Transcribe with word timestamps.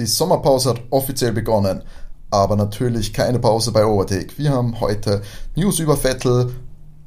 Die 0.00 0.06
Sommerpause 0.06 0.70
hat 0.70 0.80
offiziell 0.88 1.32
begonnen, 1.32 1.82
aber 2.30 2.56
natürlich 2.56 3.12
keine 3.12 3.38
Pause 3.38 3.70
bei 3.70 3.84
Overtake. 3.84 4.38
Wir 4.38 4.48
haben 4.48 4.80
heute 4.80 5.20
News 5.56 5.78
über 5.78 5.94
Vettel 5.94 6.54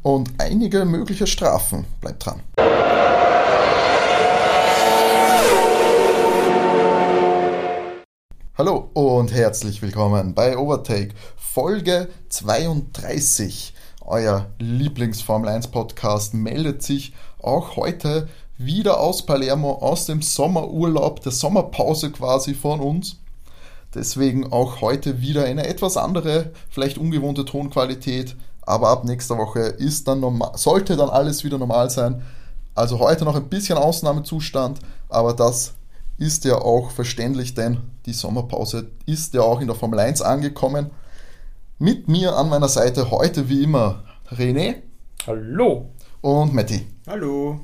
und 0.03 0.29
einige 0.37 0.85
mögliche 0.85 1.25
Strafen. 1.25 1.85
Bleibt 2.01 2.23
dran. 2.23 2.43
Hallo 8.55 8.91
und 8.93 9.33
herzlich 9.33 9.81
willkommen 9.81 10.35
bei 10.35 10.55
Overtake 10.55 11.15
Folge 11.35 12.09
32. 12.29 13.73
Euer 14.01 14.51
Lieblings-Formel 14.59 15.49
1 15.49 15.69
Podcast 15.69 16.35
meldet 16.35 16.83
sich 16.83 17.15
auch 17.41 17.75
heute 17.75 18.29
wieder 18.65 18.99
aus 18.99 19.25
Palermo, 19.25 19.73
aus 19.73 20.05
dem 20.05 20.21
Sommerurlaub, 20.21 21.21
der 21.21 21.31
Sommerpause 21.31 22.11
quasi 22.11 22.53
von 22.53 22.79
uns. 22.79 23.17
Deswegen 23.93 24.51
auch 24.51 24.81
heute 24.81 25.21
wieder 25.21 25.45
eine 25.45 25.67
etwas 25.67 25.97
andere, 25.97 26.51
vielleicht 26.69 26.97
ungewohnte 26.97 27.45
Tonqualität. 27.45 28.35
Aber 28.61 28.89
ab 28.89 29.03
nächster 29.03 29.37
Woche 29.37 29.59
ist 29.59 30.07
dann 30.07 30.21
normal, 30.21 30.51
sollte 30.55 30.95
dann 30.95 31.09
alles 31.09 31.43
wieder 31.43 31.57
normal 31.57 31.89
sein. 31.89 32.23
Also 32.75 32.99
heute 32.99 33.25
noch 33.25 33.35
ein 33.35 33.49
bisschen 33.49 33.77
Ausnahmezustand, 33.77 34.79
aber 35.09 35.33
das 35.33 35.73
ist 36.17 36.45
ja 36.45 36.55
auch 36.55 36.91
verständlich, 36.91 37.53
denn 37.53 37.77
die 38.05 38.13
Sommerpause 38.13 38.89
ist 39.05 39.33
ja 39.33 39.41
auch 39.41 39.61
in 39.61 39.67
der 39.67 39.75
Formel 39.75 39.99
1 39.99 40.21
angekommen. 40.21 40.89
Mit 41.77 42.07
mir 42.07 42.35
an 42.35 42.49
meiner 42.49 42.69
Seite 42.69 43.11
heute 43.11 43.49
wie 43.49 43.63
immer 43.63 44.03
René. 44.31 44.75
Hallo. 45.27 45.89
Und 46.21 46.53
Matti. 46.53 46.87
Hallo. 47.07 47.59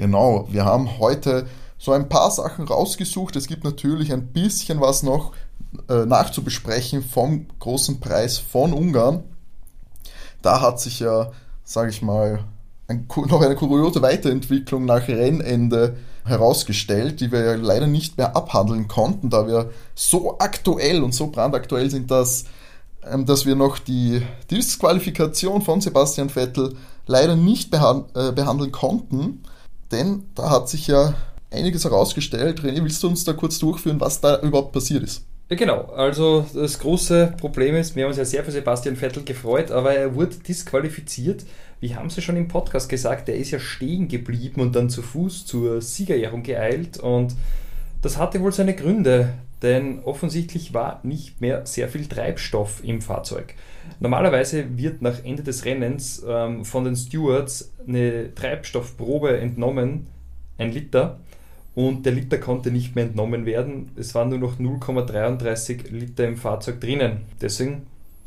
Genau, 0.00 0.48
wir 0.48 0.64
haben 0.64 0.98
heute 0.98 1.46
so 1.76 1.92
ein 1.92 2.08
paar 2.08 2.30
Sachen 2.30 2.66
rausgesucht. 2.66 3.36
Es 3.36 3.46
gibt 3.46 3.64
natürlich 3.64 4.14
ein 4.14 4.28
bisschen 4.28 4.80
was 4.80 5.02
noch 5.02 5.32
äh, 5.90 6.06
nachzubesprechen 6.06 7.02
vom 7.02 7.44
großen 7.58 8.00
Preis 8.00 8.38
von 8.38 8.72
Ungarn. 8.72 9.24
Da 10.40 10.62
hat 10.62 10.80
sich 10.80 11.00
ja, 11.00 11.32
sage 11.64 11.90
ich 11.90 12.00
mal, 12.00 12.44
ein, 12.88 13.06
noch 13.26 13.42
eine 13.42 13.56
kuriose 13.56 14.00
Weiterentwicklung 14.00 14.86
nach 14.86 15.06
Rennende 15.06 15.98
herausgestellt, 16.24 17.20
die 17.20 17.30
wir 17.30 17.44
ja 17.44 17.54
leider 17.56 17.86
nicht 17.86 18.16
mehr 18.16 18.34
abhandeln 18.34 18.88
konnten, 18.88 19.28
da 19.28 19.46
wir 19.46 19.68
so 19.94 20.38
aktuell 20.38 21.02
und 21.02 21.14
so 21.14 21.26
brandaktuell 21.26 21.90
sind, 21.90 22.10
dass, 22.10 22.46
ähm, 23.06 23.26
dass 23.26 23.44
wir 23.44 23.54
noch 23.54 23.78
die 23.78 24.22
Disqualifikation 24.50 25.60
von 25.60 25.82
Sebastian 25.82 26.30
Vettel 26.30 26.74
leider 27.06 27.36
nicht 27.36 27.70
behand 27.70 28.16
äh, 28.16 28.32
behandeln 28.32 28.72
konnten. 28.72 29.42
Denn 29.90 30.24
da 30.34 30.50
hat 30.50 30.68
sich 30.68 30.86
ja 30.86 31.14
einiges 31.50 31.84
herausgestellt. 31.84 32.60
René, 32.60 32.82
willst 32.82 33.02
du 33.02 33.08
uns 33.08 33.24
da 33.24 33.32
kurz 33.32 33.58
durchführen, 33.58 34.00
was 34.00 34.20
da 34.20 34.40
überhaupt 34.40 34.72
passiert 34.72 35.02
ist? 35.02 35.24
Ja, 35.50 35.56
genau. 35.56 35.86
Also 35.96 36.46
das 36.54 36.78
große 36.78 37.34
Problem 37.36 37.74
ist, 37.74 37.96
wir 37.96 38.04
haben 38.04 38.10
uns 38.10 38.18
ja 38.18 38.24
sehr 38.24 38.44
für 38.44 38.52
Sebastian 38.52 38.94
Vettel 38.94 39.24
gefreut, 39.24 39.72
aber 39.72 39.92
er 39.92 40.14
wurde 40.14 40.36
disqualifiziert. 40.36 41.44
Wir 41.80 41.96
haben 41.96 42.06
es 42.06 42.16
ja 42.16 42.22
schon 42.22 42.36
im 42.36 42.46
Podcast 42.46 42.88
gesagt, 42.88 43.28
er 43.28 43.34
ist 43.34 43.50
ja 43.50 43.58
stehen 43.58 44.06
geblieben 44.06 44.60
und 44.60 44.76
dann 44.76 44.90
zu 44.90 45.02
Fuß 45.02 45.46
zur 45.46 45.82
Siegerehrung 45.82 46.44
geeilt 46.44 46.98
und 46.98 47.34
das 48.00 48.16
hatte 48.16 48.40
wohl 48.40 48.52
seine 48.52 48.74
Gründe, 48.76 49.34
denn 49.62 50.00
offensichtlich 50.00 50.72
war 50.72 51.00
nicht 51.02 51.40
mehr 51.40 51.66
sehr 51.66 51.88
viel 51.88 52.06
Treibstoff 52.06 52.82
im 52.84 53.00
Fahrzeug. 53.02 53.54
Normalerweise 53.98 54.78
wird 54.78 55.02
nach 55.02 55.24
Ende 55.24 55.42
des 55.42 55.64
Rennens 55.64 56.24
ähm, 56.26 56.64
von 56.64 56.84
den 56.84 56.96
Stewards 56.96 57.72
eine 57.86 58.34
Treibstoffprobe 58.34 59.38
entnommen, 59.38 60.06
ein 60.58 60.72
Liter, 60.72 61.18
und 61.74 62.04
der 62.04 62.12
Liter 62.12 62.38
konnte 62.38 62.70
nicht 62.70 62.94
mehr 62.94 63.04
entnommen 63.04 63.46
werden. 63.46 63.90
Es 63.96 64.14
waren 64.14 64.28
nur 64.28 64.38
noch 64.38 64.58
0,33 64.58 65.90
Liter 65.90 66.26
im 66.26 66.36
Fahrzeug 66.36 66.80
drinnen. 66.80 67.22
Deswegen 67.40 67.86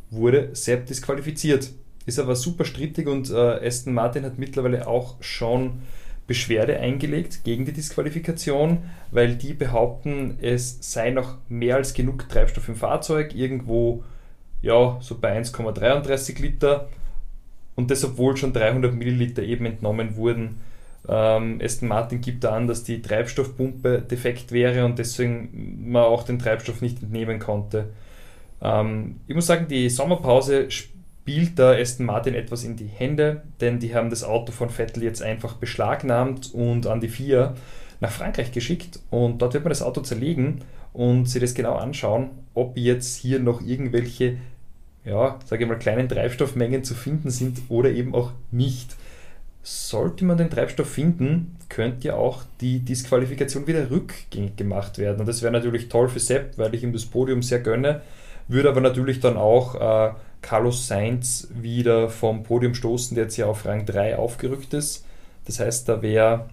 wurde 0.10 0.50
Sepp 0.54 0.86
disqualifiziert. 0.86 1.72
Ist 2.06 2.20
aber 2.20 2.36
super 2.36 2.66
strittig 2.66 3.08
und 3.08 3.30
äh, 3.30 3.66
Aston 3.66 3.94
Martin 3.94 4.24
hat 4.24 4.38
mittlerweile 4.38 4.88
auch 4.88 5.16
schon 5.22 5.82
Beschwerde 6.26 6.80
eingelegt 6.80 7.44
gegen 7.44 7.66
die 7.66 7.74
Disqualifikation, 7.74 8.80
weil 9.12 9.36
die 9.36 9.54
behaupten, 9.54 10.38
es 10.42 10.78
sei 10.82 11.10
noch 11.10 11.38
mehr 11.50 11.76
als 11.76 11.94
genug 11.94 12.30
Treibstoff 12.30 12.70
im 12.70 12.76
Fahrzeug, 12.76 13.36
irgendwo 13.36 14.04
ja, 14.62 14.98
so 15.02 15.18
bei 15.20 15.38
1,33 15.38 16.42
Liter 16.42 16.88
und 17.76 17.92
das 17.92 18.06
obwohl 18.06 18.38
schon 18.38 18.54
300 18.54 18.94
Milliliter 18.94 19.44
eben 19.44 19.66
entnommen 19.66 20.16
wurden. 20.16 20.62
Ähm, 21.08 21.60
Aston 21.62 21.90
Martin 21.90 22.22
gibt 22.22 22.46
an, 22.46 22.68
dass 22.68 22.84
die 22.84 23.02
Treibstoffpumpe 23.02 24.02
defekt 24.02 24.54
wäre 24.54 24.86
und 24.86 25.00
deswegen 25.00 25.92
man 25.92 26.04
auch 26.04 26.24
den 26.24 26.40
Treibstoff 26.40 26.82
nicht 26.82 27.04
entnehmen 27.04 27.40
konnte. 27.40 27.90
Ähm, 28.62 29.20
ich 29.28 29.36
muss 29.36 29.48
sagen, 29.48 29.68
die 29.68 29.90
Sommerpause 29.90 30.72
spielt 30.72 30.93
da 31.56 31.72
Aston 31.72 32.06
Martin 32.06 32.34
etwas 32.34 32.64
in 32.64 32.76
die 32.76 32.88
Hände, 32.88 33.44
denn 33.62 33.80
die 33.80 33.96
haben 33.96 34.10
das 34.10 34.24
Auto 34.24 34.52
von 34.52 34.70
Vettel 34.70 35.04
jetzt 35.04 35.22
einfach 35.22 35.56
beschlagnahmt 35.56 36.54
und 36.54 36.88
an 36.88 37.00
die 37.00 37.08
FIA 37.08 37.56
nach 38.00 38.12
Frankreich 38.12 38.52
geschickt 38.52 39.00
und 39.10 39.42
dort 39.42 39.54
wird 39.54 39.64
man 39.64 39.70
das 39.70 39.82
Auto 39.82 40.02
zerlegen 40.02 40.62
und 40.92 41.30
sich 41.30 41.42
das 41.42 41.54
genau 41.54 41.76
anschauen, 41.76 42.30
ob 42.54 42.78
jetzt 42.78 43.16
hier 43.16 43.40
noch 43.40 43.62
irgendwelche 43.62 44.38
ja, 45.06 45.40
sage 45.46 45.64
ich 45.64 45.70
mal, 45.70 45.78
kleinen 45.78 46.08
Treibstoffmengen 46.08 46.84
zu 46.84 46.94
finden 46.96 47.30
sind 47.30 47.64
oder 47.70 47.90
eben 47.90 48.16
auch 48.16 48.32
nicht. 48.52 48.96
Sollte 49.62 50.26
man 50.26 50.38
den 50.38 50.50
Treibstoff 50.50 50.90
finden, 50.90 51.56
könnte 51.70 52.10
ja 52.10 52.16
auch 52.16 52.44
die 52.62 52.80
Disqualifikation 52.80 53.66
wieder 53.68 53.90
rückgängig 53.90 54.58
gemacht 54.58 54.98
werden. 54.98 55.22
Und 55.22 55.28
das 55.28 55.42
wäre 55.42 55.54
natürlich 55.54 55.88
toll 55.90 56.10
für 56.10 56.20
Sepp, 56.20 56.58
weil 56.58 56.74
ich 56.76 56.84
ihm 56.84 56.94
das 56.94 57.06
Podium 57.06 57.42
sehr 57.42 57.60
gönne. 57.60 58.02
Würde 58.48 58.70
aber 58.70 58.82
natürlich 58.82 59.22
dann 59.22 59.38
auch 59.38 59.76
äh, 59.76 60.14
Carlos 60.44 60.88
Sainz 60.88 61.48
wieder 61.60 62.10
vom 62.10 62.44
Podium 62.44 62.76
stoßen, 62.76 63.16
der 63.16 63.24
jetzt 63.24 63.38
ja 63.38 63.48
auf 63.48 63.66
Rang 63.66 63.88
3 63.88 64.18
aufgerückt 64.18 64.76
ist. 64.76 65.06
Das 65.46 65.60
heißt, 65.60 65.90
da 65.90 66.04
wäre 66.04 66.50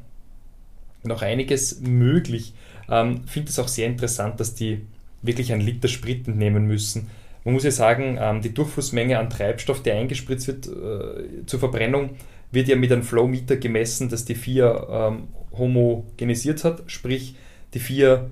noch 1.03 1.21
einiges 1.21 1.81
möglich. 1.81 2.55
Ähm, 2.89 3.27
Finde 3.27 3.51
es 3.51 3.59
auch 3.59 3.69
sehr 3.69 3.87
interessant, 3.87 4.41
dass 4.41 4.55
die 4.55 4.87
wirklich 5.23 5.53
einen 5.53 5.61
Liter 5.61 5.89
Sprit 5.89 6.27
entnehmen 6.27 6.67
müssen. 6.67 7.09
Man 7.45 7.55
muss 7.55 7.65
ja 7.65 7.71
sagen, 7.71 8.19
ähm, 8.21 8.41
die 8.43 8.55
Durchflussmenge 8.55 9.19
an 9.19 9.29
Treibstoff, 9.29 9.83
der 9.83 9.97
eingespritzt 9.97 10.47
wird 10.47 10.67
äh, 10.67 11.47
zur 11.47 11.59
Verbrennung, 11.59 12.11
wird 12.53 12.69
ja 12.69 12.77
mit 12.77 12.93
einem 12.93 13.03
Flowmeter 13.03 13.57
gemessen, 13.57 14.09
das 14.09 14.25
die 14.25 14.35
FIA 14.35 15.09
ähm, 15.09 15.29
homogenisiert 15.53 16.65
hat. 16.65 16.83
Sprich, 16.87 17.35
die 17.75 17.81
FIA 17.81 18.27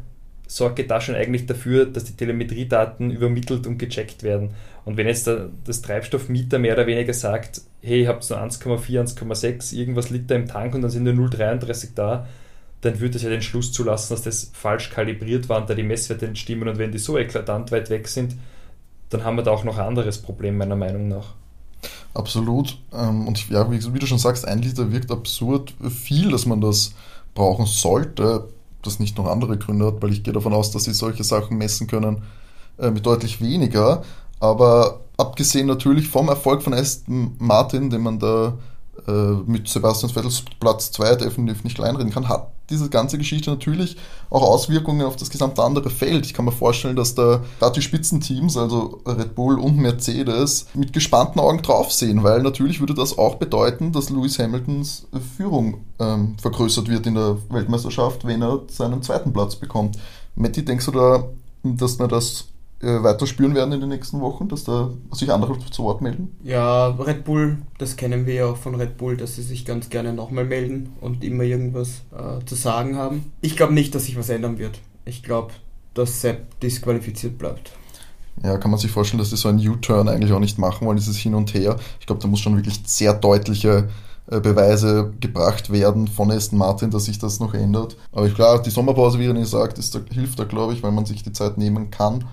sorgt 0.48 0.90
da 0.90 1.00
schon 1.00 1.14
eigentlich 1.14 1.46
dafür, 1.46 1.86
dass 1.86 2.04
die 2.04 2.16
Telemetriedaten 2.16 3.10
übermittelt 3.10 3.66
und 3.66 3.78
gecheckt 3.78 4.22
werden. 4.22 4.50
Und 4.84 4.96
wenn 4.96 5.06
jetzt 5.06 5.30
das 5.64 5.82
Treibstoffmeter 5.82 6.58
mehr 6.58 6.72
oder 6.72 6.86
weniger 6.86 7.12
sagt, 7.12 7.60
hey, 7.82 8.02
ihr 8.02 8.08
habt 8.08 8.28
nur 8.28 8.40
1,4, 8.40 9.14
1,6, 9.14 9.74
irgendwas 9.74 10.08
Liter 10.08 10.34
im 10.34 10.48
Tank 10.48 10.74
und 10.74 10.80
dann 10.80 10.90
sind 10.90 11.04
nur 11.04 11.12
0,33 11.12 11.90
da, 11.94 12.26
dann 12.80 12.98
würde 12.98 13.16
es 13.16 13.22
ja 13.22 13.28
den 13.28 13.42
Schluss 13.42 13.72
zulassen, 13.72 14.14
dass 14.14 14.22
das 14.22 14.50
falsch 14.54 14.90
kalibriert 14.90 15.48
war 15.50 15.60
und 15.60 15.68
da 15.68 15.74
die 15.74 15.82
Messwerte 15.82 16.26
nicht 16.26 16.40
stimmen. 16.40 16.68
Und 16.68 16.78
wenn 16.78 16.92
die 16.92 16.98
so 16.98 17.18
eklatant 17.18 17.70
weit 17.70 17.90
weg 17.90 18.08
sind, 18.08 18.36
dann 19.10 19.24
haben 19.24 19.36
wir 19.36 19.42
da 19.42 19.50
auch 19.50 19.64
noch 19.64 19.76
ein 19.76 19.86
anderes 19.86 20.18
Problem, 20.18 20.56
meiner 20.56 20.76
Meinung 20.76 21.08
nach. 21.08 21.34
Absolut. 22.14 22.78
Ähm, 22.92 23.28
und 23.28 23.50
ja, 23.50 23.70
wie, 23.70 23.78
du 23.78 24.06
schon 24.06 24.18
sagst, 24.18 24.48
ein 24.48 24.62
Liter 24.62 24.90
wirkt 24.92 25.10
absurd 25.10 25.74
viel, 25.90 26.30
dass 26.30 26.46
man 26.46 26.62
das 26.62 26.94
brauchen 27.34 27.66
sollte, 27.66 28.48
das 28.88 29.00
nicht 29.00 29.16
noch 29.18 29.26
andere 29.26 29.58
Gründe 29.58 29.86
hat, 29.86 30.02
weil 30.02 30.12
ich 30.12 30.22
gehe 30.22 30.32
davon 30.32 30.52
aus, 30.52 30.70
dass 30.70 30.84
sie 30.84 30.94
solche 30.94 31.24
Sachen 31.24 31.58
messen 31.58 31.86
können 31.86 32.22
äh, 32.78 32.90
mit 32.90 33.06
deutlich 33.06 33.40
weniger. 33.40 34.02
Aber 34.40 35.00
abgesehen 35.16 35.66
natürlich 35.66 36.08
vom 36.08 36.28
Erfolg 36.28 36.62
von 36.62 36.74
Aston 36.74 37.36
Martin, 37.38 37.90
den 37.90 38.02
man 38.02 38.18
da 38.18 38.54
mit 39.46 39.68
Sebastian 39.68 40.12
Vettels 40.12 40.44
Platz 40.60 40.92
2 40.92 41.16
definitiv 41.16 41.64
nicht 41.64 41.76
kleinreden 41.76 42.12
kann, 42.12 42.28
hat 42.28 42.52
diese 42.70 42.90
ganze 42.90 43.18
Geschichte 43.18 43.50
natürlich 43.50 43.96
auch 44.30 44.42
Auswirkungen 44.42 45.06
auf 45.06 45.16
das 45.16 45.30
gesamte 45.30 45.62
andere 45.62 45.90
Feld. 45.90 46.26
Ich 46.26 46.34
kann 46.34 46.44
mir 46.44 46.52
vorstellen, 46.52 46.96
dass 46.96 47.14
da 47.14 47.42
gerade 47.58 47.74
die 47.74 47.82
Spitzenteams, 47.82 48.56
also 48.56 49.00
Red 49.06 49.34
Bull 49.34 49.58
und 49.58 49.76
Mercedes, 49.78 50.66
mit 50.74 50.92
gespannten 50.92 51.40
Augen 51.40 51.62
draufsehen, 51.62 52.22
weil 52.22 52.42
natürlich 52.42 52.80
würde 52.80 52.94
das 52.94 53.16
auch 53.16 53.36
bedeuten, 53.36 53.92
dass 53.92 54.10
Lewis 54.10 54.38
Hamiltons 54.38 55.06
Führung 55.36 55.78
ähm, 55.98 56.36
vergrößert 56.40 56.88
wird 56.88 57.06
in 57.06 57.14
der 57.14 57.38
Weltmeisterschaft, 57.48 58.26
wenn 58.26 58.42
er 58.42 58.60
seinen 58.68 59.02
zweiten 59.02 59.32
Platz 59.32 59.56
bekommt. 59.56 59.98
Matti, 60.34 60.64
denkst 60.64 60.86
du 60.86 60.92
da, 60.92 61.24
dass 61.62 61.98
man 61.98 62.08
das 62.08 62.42
äh, 62.42 62.57
weiter 62.80 63.26
spüren 63.26 63.54
werden 63.54 63.72
in 63.72 63.80
den 63.80 63.88
nächsten 63.88 64.20
Wochen, 64.20 64.48
dass 64.48 64.64
da 64.64 64.90
sich 65.12 65.32
andere 65.32 65.58
zu 65.58 65.82
Wort 65.82 66.00
melden? 66.00 66.36
Ja, 66.44 66.88
Red 66.88 67.24
Bull, 67.24 67.58
das 67.78 67.96
kennen 67.96 68.26
wir 68.26 68.34
ja 68.34 68.46
auch 68.46 68.56
von 68.56 68.74
Red 68.76 68.96
Bull, 68.96 69.16
dass 69.16 69.36
sie 69.36 69.42
sich 69.42 69.64
ganz 69.64 69.88
gerne 69.90 70.12
nochmal 70.12 70.44
melden 70.44 70.90
und 71.00 71.24
immer 71.24 71.42
irgendwas 71.42 72.02
äh, 72.12 72.44
zu 72.44 72.54
sagen 72.54 72.96
haben. 72.96 73.32
Ich 73.40 73.56
glaube 73.56 73.74
nicht, 73.74 73.94
dass 73.94 74.04
sich 74.04 74.16
was 74.16 74.28
ändern 74.28 74.58
wird. 74.58 74.78
Ich 75.04 75.22
glaube, 75.22 75.52
dass 75.94 76.20
Sepp 76.20 76.60
disqualifiziert 76.60 77.38
bleibt. 77.38 77.72
Ja, 78.44 78.56
kann 78.58 78.70
man 78.70 78.78
sich 78.78 78.90
vorstellen, 78.90 79.18
dass 79.18 79.30
sie 79.30 79.36
so 79.36 79.48
einen 79.48 79.66
U-Turn 79.66 80.08
eigentlich 80.08 80.32
auch 80.32 80.38
nicht 80.38 80.58
machen 80.58 80.86
wollen, 80.86 80.98
dieses 80.98 81.16
Hin 81.16 81.34
und 81.34 81.54
Her. 81.54 81.76
Ich 81.98 82.06
glaube, 82.06 82.22
da 82.22 82.28
muss 82.28 82.40
schon 82.40 82.54
wirklich 82.54 82.80
sehr 82.84 83.14
deutliche 83.14 83.88
äh, 84.30 84.40
Beweise 84.40 85.12
gebracht 85.20 85.70
werden 85.72 86.06
von 86.06 86.30
Aston 86.30 86.58
Martin, 86.58 86.90
dass 86.90 87.06
sich 87.06 87.18
das 87.18 87.40
noch 87.40 87.54
ändert. 87.54 87.96
Aber 88.12 88.28
klar, 88.28 88.62
die 88.62 88.70
Sommerpause, 88.70 89.18
wie 89.18 89.26
René 89.26 89.44
sagt, 89.44 89.78
ist 89.78 89.94
da, 89.94 90.00
hilft 90.12 90.38
da, 90.38 90.44
glaube 90.44 90.74
ich, 90.74 90.82
weil 90.82 90.92
man 90.92 91.06
sich 91.06 91.24
die 91.24 91.32
Zeit 91.32 91.58
nehmen 91.58 91.90
kann, 91.90 92.24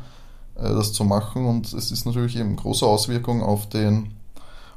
äh, 0.55 0.63
das 0.63 0.93
zu 0.93 1.03
machen. 1.03 1.45
Und 1.45 1.73
es 1.73 1.91
ist 1.91 2.05
natürlich 2.05 2.37
eben 2.37 2.55
große 2.55 2.85
Auswirkung 2.85 3.43
auf 3.43 3.69
den, 3.69 4.11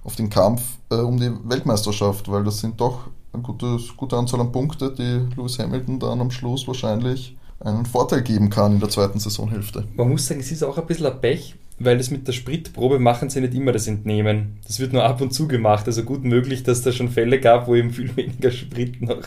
auf 0.04 0.16
den 0.16 0.30
Kampf 0.30 0.62
äh, 0.90 0.96
um 0.96 1.18
die 1.18 1.32
Weltmeisterschaft, 1.44 2.30
weil 2.30 2.44
das 2.44 2.60
sind 2.60 2.80
doch 2.80 3.08
eine 3.32 3.42
gute, 3.42 3.78
gute 3.96 4.16
Anzahl 4.16 4.40
an 4.40 4.52
Punkte, 4.52 4.92
die 4.92 5.34
Lewis 5.36 5.58
Hamilton 5.58 6.00
dann 6.00 6.20
am 6.20 6.30
Schluss 6.30 6.66
wahrscheinlich 6.66 7.36
einen 7.60 7.86
Vorteil 7.86 8.22
geben 8.22 8.50
kann 8.50 8.74
in 8.74 8.80
der 8.80 8.88
zweiten 8.88 9.18
Saisonhälfte. 9.18 9.84
Man 9.96 10.08
muss 10.08 10.26
sagen, 10.26 10.40
es 10.40 10.52
ist 10.52 10.62
auch 10.62 10.78
ein 10.78 10.86
bisschen 10.86 11.06
ein 11.06 11.20
Pech, 11.20 11.56
weil 11.78 11.98
das 11.98 12.10
mit 12.10 12.26
der 12.26 12.32
Spritprobe 12.32 12.98
machen 12.98 13.30
sie 13.30 13.40
nicht 13.40 13.54
immer 13.54 13.72
das 13.72 13.86
Entnehmen. 13.86 14.58
Das 14.66 14.80
wird 14.80 14.92
nur 14.92 15.04
ab 15.04 15.20
und 15.20 15.32
zu 15.32 15.48
gemacht. 15.48 15.86
Also 15.86 16.04
gut 16.04 16.24
möglich, 16.24 16.62
dass 16.62 16.82
da 16.82 16.92
schon 16.92 17.08
Fälle 17.08 17.40
gab, 17.40 17.66
wo 17.66 17.74
eben 17.74 17.90
viel 17.90 18.16
weniger 18.16 18.50
Sprit 18.50 19.02
noch 19.02 19.22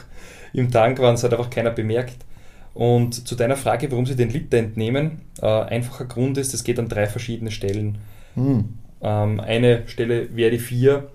im 0.53 0.71
Tank 0.71 0.99
war 0.99 1.09
und 1.09 1.15
es 1.15 1.23
hat 1.23 1.33
einfach 1.33 1.49
keiner 1.49 1.71
bemerkt. 1.71 2.25
Und 2.73 3.27
zu 3.27 3.35
deiner 3.35 3.57
Frage, 3.57 3.91
warum 3.91 4.05
sie 4.05 4.15
den 4.15 4.29
Liter 4.29 4.57
entnehmen, 4.57 5.21
äh, 5.41 5.45
einfacher 5.45 6.05
Grund 6.05 6.37
ist, 6.37 6.53
es 6.53 6.63
geht 6.63 6.79
an 6.79 6.87
drei 6.87 7.07
verschiedene 7.07 7.51
Stellen. 7.51 7.97
Hm. 8.35 8.69
Ähm, 9.01 9.39
eine 9.39 9.87
Stelle 9.87 10.35
wäre 10.35 10.51
die 10.51 10.59
4, 10.59 11.09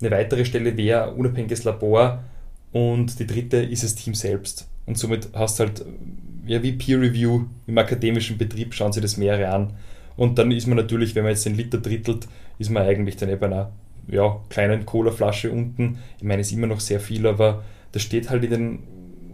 eine 0.00 0.10
weitere 0.10 0.44
Stelle 0.44 0.76
wäre 0.76 1.04
ein 1.08 1.14
unabhängiges 1.14 1.64
Labor 1.64 2.22
und 2.72 3.18
die 3.18 3.26
dritte 3.26 3.58
ist 3.58 3.82
das 3.84 3.94
Team 3.94 4.14
selbst. 4.14 4.68
Und 4.86 4.98
somit 4.98 5.28
hast 5.32 5.58
du 5.58 5.64
halt, 5.64 5.84
ja, 6.46 6.62
wie 6.62 6.72
Peer 6.72 7.00
Review 7.00 7.46
im 7.66 7.78
akademischen 7.78 8.38
Betrieb, 8.38 8.74
schauen 8.74 8.92
sie 8.92 9.00
das 9.00 9.16
mehrere 9.16 9.48
an. 9.48 9.74
Und 10.16 10.38
dann 10.38 10.50
ist 10.52 10.66
man 10.66 10.76
natürlich, 10.76 11.14
wenn 11.14 11.22
man 11.22 11.32
jetzt 11.32 11.46
den 11.46 11.56
Liter 11.56 11.78
drittelt, 11.78 12.28
ist 12.58 12.70
man 12.70 12.82
eigentlich 12.82 13.16
dann 13.16 13.28
eben 13.28 13.44
einer 13.44 13.72
ja, 14.08 14.40
kleinen 14.50 14.84
Colaflasche 14.84 15.50
unten. 15.50 15.98
Ich 16.18 16.24
meine, 16.24 16.42
es 16.42 16.48
ist 16.48 16.54
immer 16.54 16.66
noch 16.66 16.80
sehr 16.80 17.00
viel, 17.00 17.26
aber 17.26 17.62
das 17.92 18.02
steht 18.02 18.30
halt 18.30 18.44
in 18.44 18.50
den 18.50 18.78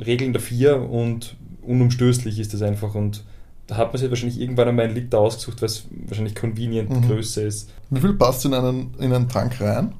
Regeln 0.04 0.32
der 0.32 0.42
vier 0.42 0.80
und 0.80 1.36
unumstößlich 1.62 2.38
ist 2.38 2.54
das 2.54 2.62
einfach. 2.62 2.94
Und 2.94 3.24
da 3.66 3.76
hat 3.76 3.92
man 3.92 4.00
sich 4.00 4.10
wahrscheinlich 4.10 4.40
irgendwann 4.40 4.68
einmal 4.68 4.86
einen 4.86 4.94
Liter 4.94 5.18
ausgesucht, 5.18 5.60
weil 5.60 5.66
es 5.66 5.86
wahrscheinlich 6.06 6.34
convenient 6.34 6.90
mhm. 6.90 7.02
Größe 7.02 7.42
ist. 7.42 7.70
Wie 7.90 8.00
viel 8.00 8.14
passt 8.14 8.44
in 8.44 8.54
einen, 8.54 8.94
in 8.98 9.12
einen 9.12 9.28
Tank 9.28 9.60
rein? 9.60 9.92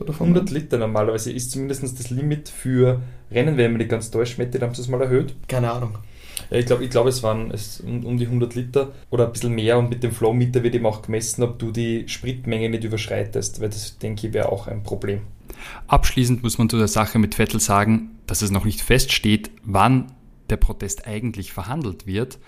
100 0.00 0.50
Liter 0.50 0.78
normalerweise 0.78 1.30
ist 1.30 1.52
zumindest 1.52 1.82
das 1.82 2.10
Limit 2.10 2.48
für 2.48 3.00
Rennen, 3.30 3.56
wenn 3.56 3.72
man 3.72 3.78
die 3.78 3.86
ganz 3.86 4.10
täuscht, 4.10 4.38
Mette, 4.38 4.60
haben 4.60 4.74
sie 4.74 4.82
das 4.82 4.88
mal 4.88 5.00
erhöht? 5.00 5.34
Keine 5.48 5.70
Ahnung. 5.70 5.98
Ja, 6.50 6.58
ich 6.58 6.66
glaube, 6.66 6.84
ich 6.84 6.90
glaub, 6.90 7.06
es 7.06 7.22
waren 7.22 7.50
es 7.50 7.80
um, 7.80 8.04
um, 8.04 8.16
die 8.18 8.26
100 8.26 8.54
Liter 8.54 8.92
oder 9.10 9.26
ein 9.26 9.32
bisschen 9.32 9.52
mehr 9.52 9.78
und 9.78 9.90
mit 9.90 10.02
dem 10.02 10.12
Flow-Meter 10.12 10.62
wird 10.62 10.74
eben 10.74 10.86
auch 10.86 11.02
gemessen, 11.02 11.42
ob 11.42 11.58
du 11.58 11.70
die 11.70 12.08
Spritmenge 12.08 12.68
nicht 12.68 12.84
überschreitest, 12.84 13.60
weil 13.60 13.68
das, 13.68 13.98
denke 13.98 14.26
ich, 14.26 14.32
wäre 14.32 14.50
auch 14.50 14.66
ein 14.66 14.82
Problem. 14.82 15.20
Abschließend 15.86 16.42
muss 16.42 16.58
man 16.58 16.68
zu 16.68 16.78
der 16.78 16.88
Sache 16.88 17.18
mit 17.18 17.36
Vettel 17.36 17.60
sagen, 17.60 18.10
dass 18.26 18.42
es 18.42 18.50
noch 18.50 18.64
nicht 18.64 18.80
feststeht, 18.80 19.50
wann 19.64 20.12
der 20.52 20.58
Protest 20.58 21.08
eigentlich 21.08 21.52
verhandelt 21.52 22.06
wird. 22.06 22.38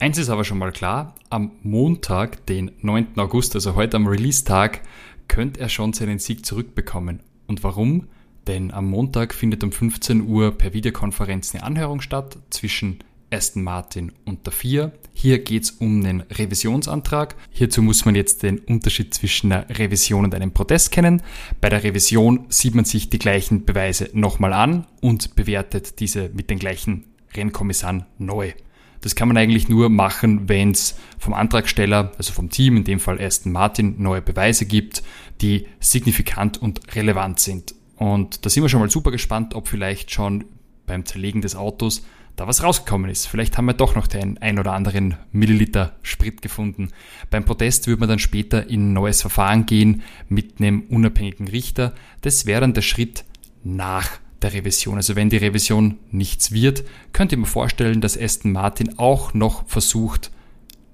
Eins 0.00 0.18
ist 0.18 0.28
aber 0.28 0.44
schon 0.44 0.58
mal 0.58 0.72
klar, 0.72 1.14
am 1.30 1.52
Montag, 1.62 2.44
den 2.46 2.72
9. 2.82 3.16
August, 3.16 3.54
also 3.54 3.76
heute 3.76 3.96
am 3.96 4.06
Release-Tag, 4.06 4.82
könnte 5.28 5.60
er 5.60 5.68
schon 5.68 5.92
seinen 5.92 6.18
Sieg 6.18 6.44
zurückbekommen. 6.44 7.20
Und 7.46 7.62
warum? 7.62 8.08
Denn 8.46 8.72
am 8.72 8.90
Montag 8.90 9.32
findet 9.32 9.64
um 9.64 9.72
15 9.72 10.22
Uhr 10.22 10.50
per 10.50 10.74
Videokonferenz 10.74 11.54
eine 11.54 11.64
Anhörung 11.64 12.00
statt 12.00 12.36
zwischen 12.50 12.98
Aston 13.30 13.62
Martin 13.62 14.12
und 14.24 14.46
der 14.46 14.52
4. 14.52 14.92
Hier 15.12 15.38
geht 15.42 15.64
es 15.64 15.70
um 15.70 16.02
den 16.02 16.20
Revisionsantrag. 16.22 17.36
Hierzu 17.50 17.82
muss 17.82 18.04
man 18.04 18.14
jetzt 18.14 18.42
den 18.42 18.58
Unterschied 18.58 19.14
zwischen 19.14 19.52
einer 19.52 19.68
Revision 19.70 20.24
und 20.24 20.34
einem 20.34 20.52
Protest 20.52 20.92
kennen. 20.92 21.22
Bei 21.60 21.68
der 21.68 21.82
Revision 21.82 22.46
sieht 22.48 22.74
man 22.74 22.84
sich 22.84 23.10
die 23.10 23.18
gleichen 23.18 23.64
Beweise 23.64 24.10
nochmal 24.12 24.52
an 24.52 24.86
und 25.00 25.34
bewertet 25.36 26.00
diese 26.00 26.30
mit 26.30 26.50
den 26.50 26.58
gleichen 26.58 27.13
Rennkommissaren 27.36 28.06
neu. 28.18 28.52
Das 29.00 29.14
kann 29.14 29.28
man 29.28 29.36
eigentlich 29.36 29.68
nur 29.68 29.90
machen, 29.90 30.48
wenn 30.48 30.70
es 30.70 30.98
vom 31.18 31.34
Antragsteller, 31.34 32.12
also 32.16 32.32
vom 32.32 32.48
Team, 32.48 32.78
in 32.78 32.84
dem 32.84 33.00
Fall 33.00 33.20
Aston 33.20 33.52
Martin, 33.52 33.96
neue 33.98 34.22
Beweise 34.22 34.64
gibt, 34.64 35.02
die 35.42 35.66
signifikant 35.78 36.60
und 36.60 36.94
relevant 36.96 37.38
sind. 37.38 37.74
Und 37.96 38.44
da 38.44 38.50
sind 38.50 38.62
wir 38.62 38.70
schon 38.70 38.80
mal 38.80 38.90
super 38.90 39.10
gespannt, 39.10 39.54
ob 39.54 39.68
vielleicht 39.68 40.10
schon 40.10 40.44
beim 40.86 41.04
Zerlegen 41.04 41.42
des 41.42 41.54
Autos 41.54 42.04
da 42.36 42.48
was 42.48 42.62
rausgekommen 42.62 43.10
ist. 43.10 43.26
Vielleicht 43.26 43.56
haben 43.56 43.66
wir 43.66 43.74
doch 43.74 43.94
noch 43.94 44.06
den 44.06 44.38
ein 44.38 44.58
oder 44.58 44.72
anderen 44.72 45.16
Milliliter 45.32 45.96
Sprit 46.02 46.42
gefunden. 46.42 46.88
Beim 47.30 47.44
Protest 47.44 47.86
würde 47.86 48.00
man 48.00 48.08
dann 48.08 48.18
später 48.18 48.68
in 48.68 48.90
ein 48.90 48.92
neues 48.92 49.20
Verfahren 49.20 49.66
gehen 49.66 50.02
mit 50.28 50.58
einem 50.58 50.82
unabhängigen 50.88 51.48
Richter. 51.48 51.94
Das 52.22 52.46
wäre 52.46 52.62
dann 52.62 52.74
der 52.74 52.82
Schritt 52.82 53.24
nach 53.62 54.08
der 54.44 54.52
Revision. 54.52 54.96
Also 54.96 55.16
wenn 55.16 55.30
die 55.30 55.38
Revision 55.38 55.98
nichts 56.10 56.52
wird, 56.52 56.84
könnt 57.12 57.32
ihr 57.32 57.38
mir 57.38 57.46
vorstellen, 57.46 58.00
dass 58.00 58.20
Aston 58.20 58.52
Martin 58.52 58.98
auch 58.98 59.34
noch 59.34 59.66
versucht, 59.66 60.30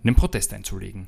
einen 0.02 0.14
Protest 0.14 0.54
einzulegen. 0.54 1.06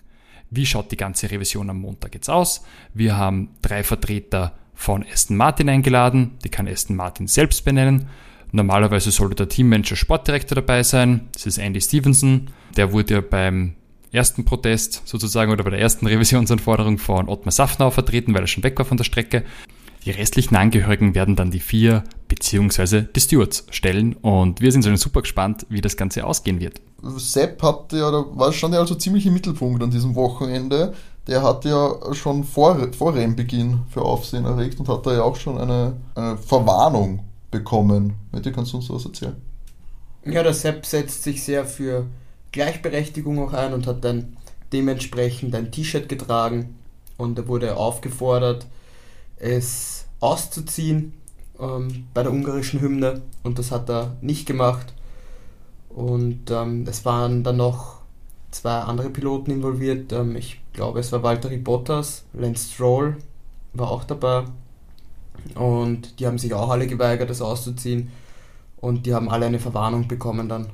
Wie 0.50 0.66
schaut 0.66 0.92
die 0.92 0.96
ganze 0.96 1.30
Revision 1.30 1.70
am 1.70 1.80
Montag 1.80 2.14
jetzt 2.14 2.28
aus? 2.28 2.64
Wir 2.92 3.16
haben 3.16 3.50
drei 3.62 3.84
Vertreter 3.84 4.58
von 4.74 5.04
Aston 5.10 5.36
Martin 5.36 5.68
eingeladen, 5.68 6.32
die 6.44 6.48
kann 6.48 6.68
Aston 6.68 6.96
Martin 6.96 7.26
selbst 7.28 7.64
benennen. 7.64 8.08
Normalerweise 8.50 9.10
sollte 9.10 9.36
der 9.36 9.48
Teammanager 9.48 9.96
Sportdirektor 9.96 10.56
dabei 10.56 10.82
sein. 10.82 11.28
Das 11.32 11.46
ist 11.46 11.56
Andy 11.56 11.80
Stevenson. 11.80 12.50
Der 12.76 12.92
wurde 12.92 13.14
ja 13.14 13.20
beim 13.22 13.76
ersten 14.10 14.44
Protest 14.44 15.02
sozusagen 15.06 15.50
oder 15.52 15.64
bei 15.64 15.70
der 15.70 15.80
ersten 15.80 16.06
Revisionsanforderung 16.08 16.98
von 16.98 17.28
Ottmar 17.28 17.52
Safnauer 17.52 17.92
vertreten, 17.92 18.34
weil 18.34 18.42
er 18.42 18.48
schon 18.48 18.64
weg 18.64 18.78
war 18.78 18.84
von 18.84 18.98
der 18.98 19.04
Strecke. 19.04 19.44
Die 20.04 20.10
restlichen 20.10 20.56
Angehörigen 20.56 21.14
werden 21.14 21.36
dann 21.36 21.50
die 21.50 21.60
vier 21.60 22.02
beziehungsweise 22.28 23.02
die 23.02 23.20
Stewards 23.20 23.66
stellen 23.70 24.14
und 24.14 24.60
wir 24.60 24.72
sind 24.72 24.84
schon 24.84 24.96
super 24.96 25.22
gespannt, 25.22 25.66
wie 25.68 25.80
das 25.80 25.96
Ganze 25.96 26.26
ausgehen 26.26 26.60
wird. 26.60 26.80
Sepp 27.16 27.62
hatte 27.62 27.98
ja, 27.98 28.10
da 28.10 28.24
war 28.32 28.52
schon 28.52 28.74
also 28.74 28.94
ziemlich 28.94 29.26
im 29.26 29.34
Mittelpunkt 29.34 29.82
an 29.82 29.90
diesem 29.90 30.14
Wochenende. 30.14 30.94
Der 31.26 31.42
hat 31.42 31.64
ja 31.64 32.14
schon 32.14 32.42
vor, 32.42 32.88
vor 32.96 33.14
Rennbeginn 33.14 33.82
für 33.90 34.02
Aufsehen 34.02 34.44
erregt 34.44 34.80
und 34.80 34.88
hat 34.88 35.06
da 35.06 35.12
ja 35.12 35.22
auch 35.22 35.36
schon 35.36 35.58
eine, 35.58 35.96
eine 36.14 36.36
Verwarnung 36.36 37.20
bekommen. 37.50 38.14
Mette, 38.32 38.50
kannst 38.50 38.72
du 38.72 38.78
uns 38.78 38.90
was 38.90 39.04
erzählen? 39.04 39.36
Ja, 40.24 40.42
der 40.42 40.54
Sepp 40.54 40.86
setzt 40.86 41.22
sich 41.22 41.44
sehr 41.44 41.64
für 41.64 42.06
Gleichberechtigung 42.50 43.38
auch 43.38 43.52
ein 43.52 43.72
und 43.72 43.86
hat 43.86 44.04
dann 44.04 44.36
dementsprechend 44.72 45.54
ein 45.54 45.70
T-Shirt 45.70 46.08
getragen 46.08 46.76
und 47.18 47.38
er 47.38 47.46
wurde 47.46 47.76
aufgefordert, 47.76 48.66
es 49.42 50.06
auszuziehen 50.20 51.12
ähm, 51.60 52.06
bei 52.14 52.22
der 52.22 52.32
ungarischen 52.32 52.80
Hymne 52.80 53.22
und 53.42 53.58
das 53.58 53.70
hat 53.70 53.90
er 53.90 54.16
nicht 54.20 54.46
gemacht. 54.46 54.94
Und 55.90 56.50
ähm, 56.50 56.86
es 56.88 57.04
waren 57.04 57.42
dann 57.42 57.58
noch 57.58 57.96
zwei 58.50 58.78
andere 58.78 59.10
Piloten 59.10 59.50
involviert. 59.50 60.12
Ähm, 60.12 60.36
ich 60.36 60.60
glaube, 60.72 61.00
es 61.00 61.12
war 61.12 61.22
Valtteri 61.22 61.58
Bottas, 61.58 62.24
Lance 62.32 62.72
Stroll 62.72 63.18
war 63.74 63.90
auch 63.90 64.04
dabei 64.04 64.44
und 65.54 66.20
die 66.20 66.26
haben 66.26 66.38
sich 66.38 66.54
auch 66.54 66.70
alle 66.70 66.86
geweigert, 66.86 67.30
das 67.30 67.42
auszuziehen. 67.42 68.10
Und 68.80 69.06
die 69.06 69.14
haben 69.14 69.28
alle 69.28 69.46
eine 69.46 69.58
Verwarnung 69.58 70.08
bekommen 70.08 70.48
dann. 70.48 70.66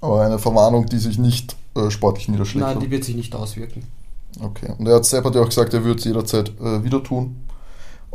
Aber 0.00 0.22
eine 0.22 0.38
Verwarnung, 0.38 0.86
die 0.86 0.98
sich 0.98 1.18
nicht 1.18 1.56
äh, 1.74 1.90
sportlich 1.90 2.28
niederschlägt? 2.28 2.66
Nein, 2.66 2.80
die 2.80 2.90
wird 2.90 3.04
sich 3.04 3.16
nicht 3.16 3.34
auswirken. 3.34 3.82
Okay. 4.40 4.72
Und 4.78 4.86
er 4.86 4.96
hat, 4.96 5.10
hat 5.10 5.34
ja 5.34 5.40
auch 5.40 5.48
gesagt, 5.48 5.72
er 5.72 5.82
würde 5.82 5.98
es 5.98 6.04
jederzeit 6.04 6.52
äh, 6.60 6.84
wieder 6.84 7.02
tun. 7.02 7.36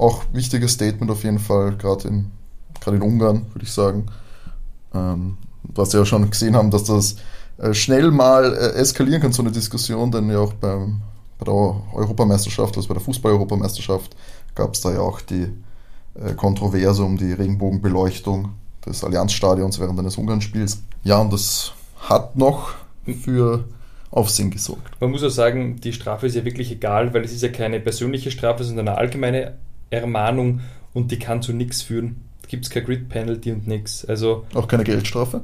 Auch 0.02 0.24
wichtiges 0.34 0.72
Statement 0.72 1.12
auf 1.12 1.24
jeden 1.24 1.38
Fall, 1.38 1.78
gerade 1.78 2.08
in, 2.08 2.32
in 2.88 3.02
Ungarn, 3.04 3.46
würde 3.54 3.64
ich 3.64 3.72
sagen. 3.72 4.08
Ähm, 4.96 5.38
was 5.62 5.94
wir 5.94 6.00
ja 6.00 6.06
schon 6.08 6.28
gesehen 6.28 6.56
haben, 6.56 6.72
dass 6.72 6.86
das 6.86 7.18
äh, 7.60 7.72
schnell 7.76 8.10
mal 8.10 8.52
äh, 8.52 8.80
eskalieren 8.80 9.22
kann, 9.22 9.32
so 9.32 9.44
eine 9.44 9.52
Diskussion, 9.52 10.12
denn 10.12 10.28
ja 10.32 10.40
auch 10.40 10.54
beim, 10.54 11.02
bei 11.38 11.46
der 11.46 11.54
Europameisterschaft, 11.54 12.76
also 12.78 12.88
bei 12.88 12.96
der 12.96 13.04
Fußball-Europameisterschaft, 13.04 14.16
gab 14.56 14.74
es 14.74 14.82
da 14.82 14.92
ja 14.92 15.02
auch 15.02 15.22
die 15.22 15.54
äh, 16.16 16.34
Kontroverse 16.36 17.04
um 17.04 17.16
die 17.16 17.34
Regenbogenbeleuchtung 17.34 18.54
des 18.84 19.04
Allianzstadions 19.04 19.80
während 19.80 20.00
eines 20.00 20.18
Ungarn-Spiels. 20.18 20.82
Ja, 21.04 21.20
und 21.20 21.32
das 21.32 21.74
hat 22.00 22.36
noch 22.36 22.72
für 23.22 23.66
Aufsehen 24.10 24.50
gesorgt. 24.50 25.00
Man 25.00 25.12
muss 25.12 25.24
auch 25.24 25.30
sagen, 25.30 25.80
die 25.80 25.94
Strafe 25.94 26.26
ist 26.26 26.36
ja 26.36 26.44
wirklich 26.44 26.72
egal, 26.72 27.14
weil 27.14 27.24
es 27.24 27.32
ist 27.32 27.44
ja 27.44 27.50
keine 27.50 27.80
persönliche 27.80 28.32
Strafe, 28.32 28.64
sondern 28.64 28.88
eine 28.88 28.98
allgemeine 28.98 29.60
Ermahnung 29.92 30.62
und 30.94 31.12
die 31.12 31.20
kann 31.20 31.42
zu 31.42 31.54
nichts 31.54 31.82
führen. 31.82 32.22
Da 32.42 32.48
gibt 32.48 32.66
es 32.66 32.70
kein 32.70 32.86
Grid-Penalty 32.86 33.52
und 33.52 33.68
nichts. 33.68 34.06
Also, 34.06 34.46
Auch 34.54 34.68
keine 34.68 34.84
Geldstrafe? 34.84 35.44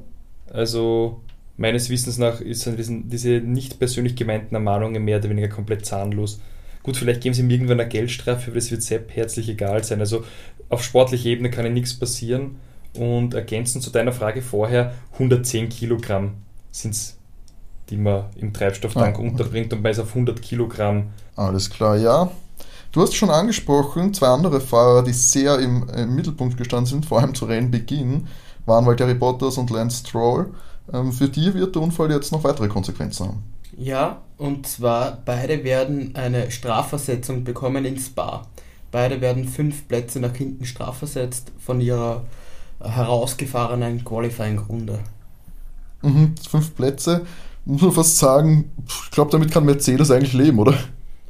Also 0.52 1.22
meines 1.58 1.90
Wissens 1.90 2.18
nach 2.18 2.40
ist 2.40 2.70
diese 2.78 3.30
nicht 3.42 3.80
persönlich 3.80 4.16
gemeinten 4.16 4.56
Ermahnungen 4.56 5.04
mehr 5.04 5.18
oder 5.18 5.30
weniger 5.30 5.50
komplett 5.50 5.86
zahnlos. 5.86 6.40
Gut, 6.84 6.96
vielleicht 6.96 7.22
geben 7.22 7.34
sie 7.34 7.42
ihm 7.42 7.50
irgendwann 7.50 7.80
eine 7.80 7.90
Geldstrafe, 7.90 8.52
aber 8.52 8.56
das 8.56 8.72
wird 8.72 8.82
Sepp 8.82 9.14
herzlich 9.16 9.50
egal 9.50 9.84
sein. 9.84 10.00
Also 10.00 10.24
auf 10.70 10.84
sportlicher 10.84 11.28
Ebene 11.28 11.50
kann 11.50 11.66
ja 11.66 11.72
nichts 11.72 11.94
passieren. 11.94 12.58
Und 12.94 13.34
ergänzend 13.34 13.84
zu 13.84 13.92
deiner 13.92 14.14
Frage 14.14 14.42
vorher, 14.42 14.94
110 15.14 15.70
Kilogramm 15.70 16.36
sind 16.72 16.92
es, 16.92 17.18
die 17.90 17.98
man 17.98 18.26
im 18.38 18.54
Treibstofftank 18.54 19.18
ah, 19.18 19.20
okay. 19.20 19.28
unterbringt 19.28 19.74
und 19.74 19.84
man 19.84 19.92
ist 19.92 20.00
auf 20.00 20.10
100 20.10 20.42
Kilogramm. 20.42 21.10
Alles 21.36 21.70
klar, 21.70 21.98
ja. 21.98 22.32
Du 22.92 23.02
hast 23.02 23.16
schon 23.16 23.30
angesprochen, 23.30 24.14
zwei 24.14 24.28
andere 24.28 24.62
Fahrer, 24.62 25.04
die 25.04 25.14
sehr 25.14 25.60
im, 25.60 25.88
im 25.90 26.16
Mittelpunkt 26.16 26.58
gestanden 26.58 26.88
sind, 26.88 27.06
vor 27.06 27.20
allem 27.20 27.36
zu 27.36 27.46
Rennbeginn, 27.46 28.28
waren 28.66 28.86
Valtteri 28.86 29.14
Bottas 29.14 29.58
und 29.58 29.70
Lance 29.70 30.00
Stroll. 30.06 30.54
Ähm, 30.92 31.12
für 31.12 31.30
die 31.30 31.54
wird 31.54 31.76
der 31.76 31.82
Unfall 31.82 32.12
jetzt 32.12 32.32
noch 32.32 32.44
weitere 32.44 32.68
Konsequenzen 32.68 33.28
haben. 33.28 33.44
Ja, 33.78 34.22
und 34.38 34.66
zwar 34.68 35.20
beide 35.24 35.64
werden 35.64 36.16
eine 36.16 36.50
Strafversetzung 36.50 37.44
bekommen 37.44 37.86
in 37.86 38.00
Spa. 38.00 38.48
Beide 38.92 39.22
werden 39.22 39.48
fünf 39.48 39.88
Plätze 39.88 40.20
nach 40.20 40.36
hinten 40.36 40.66
strafversetzt 40.66 41.52
von 41.60 41.82
ihrer 41.82 42.24
herausgefahrenen 42.80 44.04
Qualifying-Runde. 44.06 45.00
Mhm, 46.02 46.36
fünf 46.50 46.76
Plätze, 46.76 47.26
muss 47.66 47.82
man 47.82 47.92
fast 47.92 48.18
sagen, 48.18 48.72
ich 48.88 49.12
glaube, 49.12 49.32
damit 49.32 49.52
kann 49.52 49.66
Mercedes 49.66 50.10
eigentlich 50.10 50.34
leben, 50.34 50.60
oder? 50.60 50.74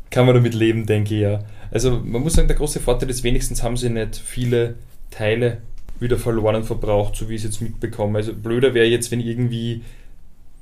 Kann 0.10 0.26
man 0.26 0.36
damit 0.36 0.54
leben, 0.54 0.86
denke 0.86 1.16
ich 1.16 1.22
ja. 1.22 1.40
Also 1.72 2.00
man 2.04 2.22
muss 2.22 2.34
sagen, 2.34 2.48
der 2.48 2.58
große 2.58 2.80
Vorteil 2.80 3.10
ist, 3.10 3.24
wenigstens 3.24 3.64
haben 3.64 3.78
sie 3.78 3.90
nicht 3.90 4.16
viele 4.16 4.76
Teile 5.12 5.60
wieder 6.00 6.18
verloren 6.18 6.56
und 6.56 6.64
verbraucht, 6.64 7.16
so 7.16 7.30
wie 7.30 7.36
ich 7.36 7.44
es 7.44 7.52
jetzt 7.52 7.62
mitbekomme. 7.62 8.20
Also 8.20 8.34
blöder 8.34 8.74
wäre 8.74 8.86
jetzt, 8.86 9.12
wenn 9.12 9.20
irgendwie 9.20 9.84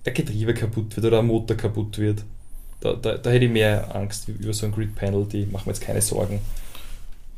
ein 0.05 0.13
Getriebe 0.13 0.53
kaputt 0.53 0.95
wird 0.95 1.05
oder 1.05 1.19
ein 1.19 1.27
Motor 1.27 1.57
kaputt 1.57 1.97
wird. 1.97 2.23
Da, 2.79 2.93
da, 2.93 3.17
da 3.17 3.29
hätte 3.29 3.45
ich 3.45 3.51
mehr 3.51 3.95
Angst 3.95 4.29
über 4.29 4.53
so 4.53 4.65
ein 4.65 4.71
Grid 4.71 4.95
Penalty, 4.95 5.47
machen 5.51 5.65
wir 5.65 5.73
jetzt 5.73 5.83
keine 5.83 6.01
Sorgen. 6.01 6.39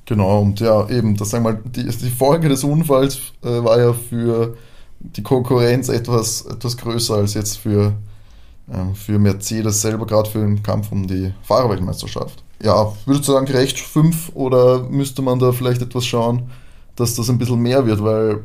Genau, 0.06 0.42
und 0.42 0.60
ja, 0.62 0.90
eben, 0.90 1.18
das 1.18 1.32
sagen 1.32 1.44
mal, 1.44 1.60
die, 1.66 1.86
die 1.86 2.10
Folge 2.10 2.48
des 2.48 2.64
Unfalls 2.64 3.34
äh, 3.44 3.48
war 3.48 3.80
ja 3.80 3.94
für 3.94 4.58
die 5.00 5.22
Konkurrenz 5.22 5.90
etwas, 5.90 6.46
etwas 6.46 6.78
größer 6.78 7.16
als 7.16 7.34
jetzt 7.34 7.58
für, 7.58 7.94
für 8.93 9.17
Mercedes 9.17 9.81
selber, 9.81 10.05
gerade 10.05 10.29
für 10.29 10.39
den 10.39 10.62
Kampf 10.62 10.91
um 10.91 11.07
die 11.07 11.33
Fahrerweltmeisterschaft. 11.43 12.43
Ja, 12.62 12.93
würdest 13.05 13.27
du 13.27 13.33
sagen, 13.33 13.45
gerecht 13.45 13.79
fünf 13.79 14.31
oder 14.33 14.83
müsste 14.83 15.21
man 15.21 15.39
da 15.39 15.51
vielleicht 15.51 15.81
etwas 15.81 16.05
schauen, 16.05 16.50
dass 16.95 17.15
das 17.15 17.29
ein 17.29 17.38
bisschen 17.38 17.62
mehr 17.62 17.86
wird, 17.86 18.03
weil 18.03 18.43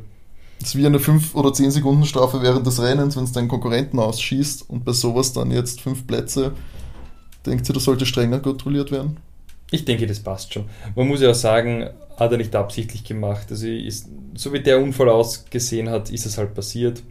es 0.62 0.76
wie 0.76 0.86
eine 0.86 1.00
5 1.00 1.34
oder 1.34 1.52
10 1.52 1.70
Sekunden 1.72 2.04
Strafe 2.04 2.42
während 2.42 2.66
des 2.66 2.80
Rennens, 2.80 3.16
wenn 3.16 3.24
es 3.24 3.32
deinen 3.32 3.48
Konkurrenten 3.48 3.98
ausschießt 3.98 4.68
und 4.70 4.84
bei 4.84 4.92
sowas 4.92 5.32
dann 5.32 5.50
jetzt 5.50 5.80
fünf 5.80 6.06
Plätze, 6.06 6.52
denkt 7.44 7.68
ihr, 7.68 7.74
das 7.74 7.84
sollte 7.84 8.06
strenger 8.06 8.40
kontrolliert 8.40 8.90
werden? 8.92 9.16
Ich 9.70 9.84
denke, 9.84 10.06
das 10.06 10.20
passt 10.20 10.52
schon. 10.52 10.66
Man 10.94 11.08
muss 11.08 11.20
ja 11.20 11.30
auch 11.30 11.34
sagen, 11.34 11.88
hat 12.16 12.30
er 12.30 12.38
nicht 12.38 12.54
absichtlich 12.54 13.04
gemacht. 13.04 13.46
Also 13.50 13.66
ist, 13.66 14.06
so 14.34 14.52
wie 14.52 14.60
der 14.60 14.80
Unfall 14.80 15.08
ausgesehen 15.08 15.88
hat, 15.88 16.10
ist 16.10 16.26
es 16.26 16.36
halt 16.36 16.54
passiert 16.54 17.02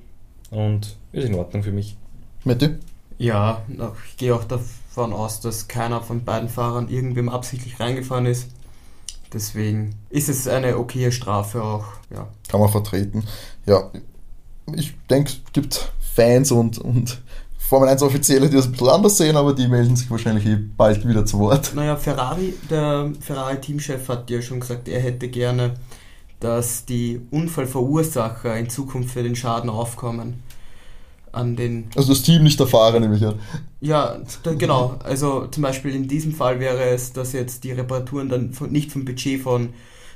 und 0.51 0.95
ist 1.11 1.25
in 1.25 1.33
Ordnung 1.33 1.63
für 1.63 1.71
mich. 1.71 1.97
Mette? 2.45 2.77
Ja, 3.21 3.61
ich 4.07 4.17
gehe 4.17 4.33
auch 4.33 4.45
davon 4.45 5.13
aus, 5.13 5.41
dass 5.41 5.67
keiner 5.67 6.01
von 6.01 6.23
beiden 6.23 6.49
Fahrern 6.49 6.89
irgendwem 6.89 7.29
absichtlich 7.29 7.79
reingefahren 7.79 8.25
ist. 8.25 8.47
Deswegen 9.31 9.93
ist 10.09 10.27
es 10.27 10.47
eine 10.47 10.77
okaye 10.79 11.11
Strafe 11.11 11.61
auch. 11.61 11.85
Ja. 12.09 12.27
Kann 12.49 12.59
man 12.59 12.69
vertreten. 12.69 13.23
Ja, 13.67 13.91
ich 14.73 14.95
denke, 15.07 15.33
es 15.33 15.53
gibt 15.53 15.91
Fans 16.15 16.51
und, 16.51 16.79
und 16.79 17.21
Formel 17.59 17.89
1 17.89 18.01
Offizielle, 18.01 18.49
die 18.49 18.55
das 18.55 18.65
ein 18.65 18.71
bisschen 18.71 18.89
anders 18.89 19.17
sehen, 19.17 19.37
aber 19.37 19.53
die 19.53 19.67
melden 19.67 19.95
sich 19.95 20.09
wahrscheinlich 20.09 20.47
eh 20.47 20.55
bald 20.55 21.07
wieder 21.07 21.23
zu 21.23 21.37
Wort. 21.37 21.73
Naja, 21.75 21.97
Ferrari, 21.97 22.55
der 22.71 23.11
Ferrari-Teamchef 23.19 24.09
hat 24.09 24.31
ja 24.31 24.41
schon 24.41 24.61
gesagt, 24.61 24.87
er 24.87 24.99
hätte 24.99 25.27
gerne, 25.27 25.75
dass 26.39 26.85
die 26.85 27.21
Unfallverursacher 27.29 28.57
in 28.57 28.67
Zukunft 28.71 29.11
für 29.11 29.21
den 29.21 29.35
Schaden 29.35 29.69
aufkommen. 29.69 30.41
An 31.31 31.55
den 31.55 31.89
also 31.95 32.09
das 32.09 32.23
Team, 32.23 32.43
nicht 32.43 32.59
der 32.59 32.67
Fahrer, 32.67 32.99
nehme 32.99 33.15
ich 33.15 33.25
an. 33.25 33.39
Ja, 33.79 34.17
da, 34.43 34.53
genau. 34.53 34.99
Also 35.03 35.47
zum 35.47 35.63
Beispiel 35.63 35.95
in 35.95 36.07
diesem 36.07 36.33
Fall 36.33 36.59
wäre 36.59 36.83
es, 36.89 37.13
dass 37.13 37.31
jetzt 37.33 37.63
die 37.63 37.71
Reparaturen 37.71 38.29
dann 38.29 38.53
von, 38.53 38.71
nicht 38.71 38.91
vom 38.91 39.05
Budget 39.05 39.41
von 39.41 39.69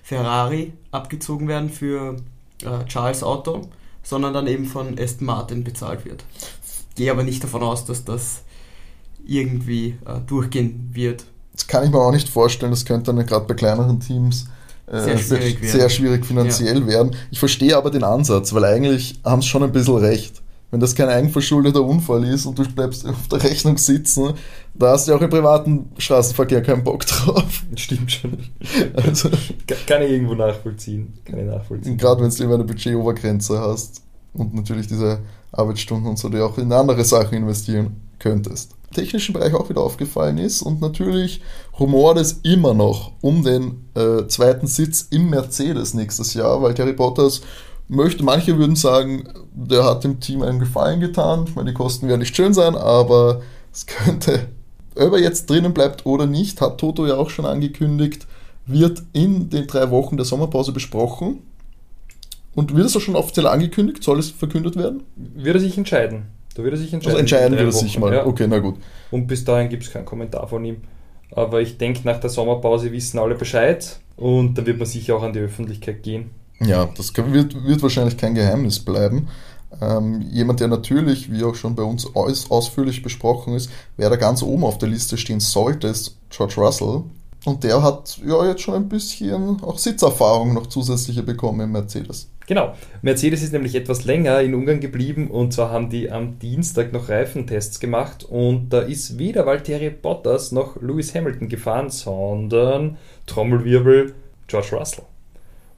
Ferrari 0.04 0.74
abgezogen 0.92 1.48
werden 1.48 1.70
für 1.70 2.18
äh, 2.64 2.86
Charles 2.86 3.24
Auto, 3.24 3.62
sondern 4.04 4.34
dann 4.34 4.48
eben 4.48 4.66
von 4.66 5.00
Aston 5.00 5.26
Martin 5.26 5.64
bezahlt 5.64 6.06
wird 6.06 6.24
gehe 6.96 7.12
aber 7.12 7.24
nicht 7.24 7.44
davon 7.44 7.62
aus, 7.62 7.86
dass 7.86 8.04
das 8.04 8.42
irgendwie 9.26 9.98
äh, 10.06 10.20
durchgehen 10.26 10.90
wird. 10.94 11.26
Das 11.54 11.68
kann 11.68 11.84
ich 11.84 11.92
mir 11.92 12.00
auch 12.00 12.12
nicht 12.12 12.30
vorstellen. 12.30 12.72
Das 12.72 12.86
könnte 12.86 13.14
dann 13.14 13.26
gerade 13.26 13.46
bei 13.46 13.54
kleineren 13.54 14.00
Teams 14.00 14.48
äh, 14.88 15.02
sehr, 15.02 15.18
schwierig, 15.18 15.58
sehr, 15.62 15.70
sehr 15.70 15.90
schwierig 15.90 16.26
finanziell 16.26 16.82
ja. 16.82 16.88
werden. 16.88 17.16
Ich 17.32 17.40
verstehe 17.40 17.78
aber 17.78 17.92
den 17.92 18.04
Ansatz, 18.04 18.54
weil 18.54 18.66
eigentlich 18.66 19.20
haben 19.24 19.42
sie 19.42 19.48
schon 19.48 19.64
ein 19.64 19.72
bisschen 19.72 19.98
recht. 19.98 20.42
Wenn 20.72 20.80
das 20.80 20.96
kein 20.96 21.10
eigenverschuldeter 21.10 21.82
Unfall 21.82 22.26
ist 22.26 22.46
und 22.46 22.58
du 22.60 22.68
bleibst 22.68 23.08
auf 23.08 23.28
der 23.30 23.44
Rechnung 23.44 23.78
sitzen, 23.78 24.34
da 24.74 24.92
hast 24.92 25.08
du 25.08 25.14
auch 25.14 25.22
im 25.22 25.30
privaten 25.30 25.90
Straßenverkehr 25.98 26.62
keinen 26.62 26.84
Bock 26.84 27.06
drauf. 27.06 27.64
Das 27.72 27.80
stimmt 27.80 28.12
schon. 28.12 28.38
Also, 28.94 29.30
kann 29.88 30.02
ich 30.02 30.12
irgendwo 30.12 30.34
nachvollziehen. 30.34 31.14
Kann 31.24 31.40
ich 31.40 31.46
nachvollziehen. 31.46 31.98
Gerade 31.98 32.24
wenn 32.24 32.30
du 32.30 32.44
immer 32.44 32.56
eine 32.56 32.64
Budgetobergrenze 32.64 33.60
hast 33.60 34.02
und 34.34 34.54
natürlich 34.54 34.88
diese 34.88 35.20
Arbeitsstunden 35.52 36.10
und 36.10 36.20
so, 36.20 36.30
die 36.30 36.40
auch 36.40 36.58
in 36.58 36.72
andere 36.72 37.06
Sachen 37.06 37.38
investieren 37.38 38.02
könntest. 38.20 38.72
Im 38.90 38.96
technischen 38.96 39.34
Bereich 39.34 39.54
auch 39.54 39.70
wieder 39.70 39.82
aufgefallen 39.82 40.38
ist 40.38 40.62
und 40.62 40.82
natürlich 40.82 41.42
rumort 41.80 42.18
es 42.18 42.40
immer 42.44 42.74
noch 42.74 43.12
um 43.22 43.44
den 43.44 43.86
äh, 43.96 44.28
zweiten 44.28 44.68
Sitz 44.68 45.08
im 45.12 45.30
Mercedes 45.30 45.94
nächstes 45.94 46.34
Jahr, 46.34 46.62
weil 46.62 46.74
Terry 46.74 46.94
Bottas 46.94 47.42
möchte, 47.88 48.24
manche 48.24 48.58
würden 48.58 48.76
sagen, 48.76 49.24
der 49.54 49.84
hat 49.84 50.04
dem 50.04 50.20
Team 50.20 50.42
einen 50.42 50.60
Gefallen 50.60 51.00
getan. 51.00 51.46
Ich 51.48 51.56
meine, 51.56 51.72
die 51.72 51.76
Kosten 51.76 52.08
werden 52.08 52.20
nicht 52.20 52.36
schön 52.36 52.54
sein, 52.54 52.76
aber 52.76 53.42
es 53.72 53.86
könnte, 53.86 54.48
ob 54.96 55.14
er 55.14 55.20
jetzt 55.20 55.50
drinnen 55.50 55.74
bleibt 55.74 56.06
oder 56.06 56.26
nicht, 56.26 56.62
hat 56.62 56.78
Toto 56.78 57.06
ja 57.06 57.16
auch 57.16 57.30
schon 57.30 57.46
angekündigt, 57.46 58.28
wird 58.66 59.04
in 59.14 59.50
den 59.50 59.68
drei 59.68 59.90
Wochen 59.92 60.18
der 60.18 60.26
Sommerpause 60.26 60.72
besprochen. 60.72 61.40
Und 62.56 62.74
wird 62.74 62.86
es 62.86 62.96
auch 62.96 63.02
schon 63.02 63.18
offiziell 63.18 63.48
angekündigt? 63.48 64.02
Soll 64.02 64.18
es 64.18 64.32
verkündet 64.32 64.78
werden? 64.78 65.04
Wird 65.16 65.58
er 65.58 65.60
sich 65.60 65.78
entscheiden. 65.78 66.28
Da 66.56 66.64
wird 66.64 66.74
er 66.74 66.78
sich 66.78 66.94
entscheiden. 66.94 67.18
Also 67.18 67.20
entscheiden 67.20 67.58
wird 67.58 67.68
er 67.68 67.72
sich 67.74 68.00
mal. 68.00 68.14
Ja. 68.14 68.26
Okay, 68.26 68.48
na 68.48 68.60
gut. 68.60 68.76
Und 69.12 69.28
bis 69.28 69.44
dahin 69.44 69.68
gibt 69.68 69.84
es 69.84 69.92
keinen 69.92 70.06
Kommentar 70.06 70.48
von 70.48 70.64
ihm. 70.64 70.78
Aber 71.32 71.62
ich 71.62 71.78
denke, 71.78 72.02
nach 72.06 72.20
der 72.20 72.30
Sommerpause 72.30 72.94
wissen 72.94 73.20
alle 73.20 73.36
Bescheid 73.36 74.00
und 74.16 74.58
dann 74.58 74.66
wird 74.66 74.78
man 74.78 74.88
sicher 74.88 75.18
auch 75.18 75.24
an 75.24 75.34
die 75.34 75.40
Öffentlichkeit 75.40 76.02
gehen. 76.02 76.30
Ja, 76.66 76.90
das 76.98 77.16
wird, 77.16 77.66
wird 77.66 77.82
wahrscheinlich 77.82 78.18
kein 78.18 78.36
Geheimnis 78.36 78.80
bleiben. 78.80 79.28
Ähm, 79.82 80.22
jemand, 80.32 80.60
der 80.62 80.68
natürlich, 80.68 81.32
wie 81.32 81.44
auch 81.44 81.56
schon 81.56 81.76
bei 81.76 81.84
uns 81.84 82.16
aus, 82.16 82.50
ausführlich 82.50 83.02
besprochen 83.02 83.54
ist, 83.54 83.70
wer 83.98 84.10
da 84.10 84.16
ganz 84.16 84.42
oben 84.42 84.64
auf 84.64 84.78
der 84.78 84.90
Liste 84.90 85.18
stehen 85.18 85.40
sollte, 85.40 85.88
ist 85.88 86.18
George 86.30 86.56
Russell. 86.58 87.04
Und 87.46 87.64
der 87.64 87.84
hat 87.84 88.20
ja 88.26 88.44
jetzt 88.48 88.62
schon 88.62 88.74
ein 88.74 88.90
bisschen 88.90 89.62
auch 89.62 89.78
Sitzerfahrung 89.78 90.54
noch 90.54 90.68
zusätzliche 90.68 91.22
bekommen 91.22 91.62
im 91.62 91.72
Mercedes. 91.74 92.30
Genau. 92.48 92.74
Mercedes 93.02 93.44
ist 93.44 93.54
nämlich 93.54 93.76
etwas 93.76 94.06
länger 94.06 94.42
in 94.42 94.56
Ungarn 94.56 94.80
geblieben 94.80 95.30
und 95.30 95.54
zwar 95.54 95.72
haben 95.72 95.90
die 95.90 96.12
am 96.12 96.40
Dienstag 96.40 96.92
noch 96.92 97.10
Reifentests 97.10 97.80
gemacht 97.80 98.24
und 98.24 98.70
da 98.70 98.82
ist 98.82 99.20
weder 99.20 99.46
Valtteri 99.46 99.90
Bottas 99.90 100.52
noch 100.52 100.82
Lewis 100.82 101.14
Hamilton 101.14 101.50
gefahren, 101.50 101.90
sondern 101.90 102.98
Trommelwirbel 103.28 104.14
George 104.48 104.70
Russell. 104.74 105.06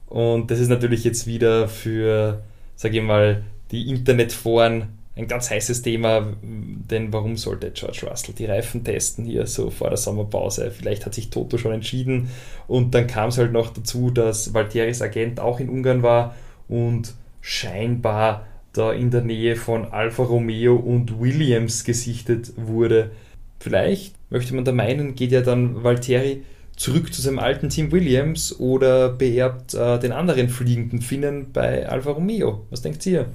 Und 0.08 0.50
das 0.50 0.58
ist 0.58 0.68
natürlich 0.68 1.04
jetzt 1.04 1.26
wieder 1.26 1.68
für, 1.68 2.42
sage 2.76 2.98
ich 2.98 3.02
mal, 3.02 3.42
die 3.70 3.88
Internetforen 3.88 4.98
ein 5.18 5.26
ganz 5.26 5.50
heißes 5.50 5.82
Thema, 5.82 6.32
denn 6.42 7.12
warum 7.12 7.36
sollte 7.36 7.72
George 7.72 8.06
Russell 8.08 8.34
die 8.34 8.44
Reifen 8.44 8.84
testen 8.84 9.24
hier 9.24 9.46
so 9.46 9.68
vor 9.68 9.88
der 9.88 9.96
Sommerpause? 9.96 10.70
Vielleicht 10.70 11.06
hat 11.06 11.14
sich 11.14 11.28
Toto 11.28 11.58
schon 11.58 11.72
entschieden 11.72 12.28
und 12.68 12.94
dann 12.94 13.08
kam 13.08 13.30
es 13.30 13.38
halt 13.38 13.52
noch 13.52 13.72
dazu, 13.72 14.10
dass 14.10 14.54
Valtteris 14.54 15.02
Agent 15.02 15.40
auch 15.40 15.58
in 15.58 15.68
Ungarn 15.68 16.04
war 16.04 16.36
und 16.68 17.14
scheinbar 17.40 18.46
da 18.72 18.92
in 18.92 19.10
der 19.10 19.22
Nähe 19.22 19.56
von 19.56 19.86
Alfa 19.86 20.22
Romeo 20.22 20.76
und 20.76 21.18
Williams 21.18 21.82
gesichtet 21.82 22.52
wurde. 22.56 23.10
Vielleicht 23.58 24.14
möchte 24.30 24.54
man 24.54 24.64
da 24.64 24.70
meinen, 24.70 25.16
geht 25.16 25.32
ja 25.32 25.40
dann 25.40 25.82
Valtteri 25.82 26.44
zurück 26.78 27.12
zu 27.12 27.20
seinem 27.20 27.38
alten 27.38 27.68
Team 27.68 27.92
Williams 27.92 28.58
oder 28.58 29.10
beerbt 29.10 29.74
äh, 29.74 29.98
den 29.98 30.12
anderen 30.12 30.48
fliegenden 30.48 31.02
Finnen 31.02 31.52
bei 31.52 31.86
Alfa 31.86 32.12
Romeo. 32.12 32.64
Was 32.70 32.80
denkt 32.80 33.04
ihr? 33.04 33.26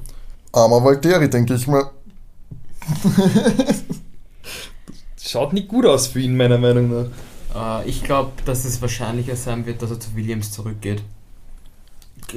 Armer 0.51 0.83
Valtteri, 0.83 1.29
denke 1.29 1.53
ich 1.53 1.67
mal. 1.67 1.91
Schaut 5.21 5.53
nicht 5.53 5.67
gut 5.67 5.85
aus 5.85 6.07
für 6.07 6.19
ihn, 6.19 6.35
meiner 6.35 6.57
Meinung 6.57 7.11
nach. 7.53 7.83
Äh, 7.83 7.89
ich 7.89 8.03
glaube, 8.03 8.31
dass 8.45 8.65
es 8.65 8.81
wahrscheinlicher 8.81 9.35
sein 9.35 9.65
wird, 9.67 9.81
dass 9.81 9.91
er 9.91 9.99
zu 9.99 10.15
Williams 10.15 10.51
zurückgeht 10.51 11.03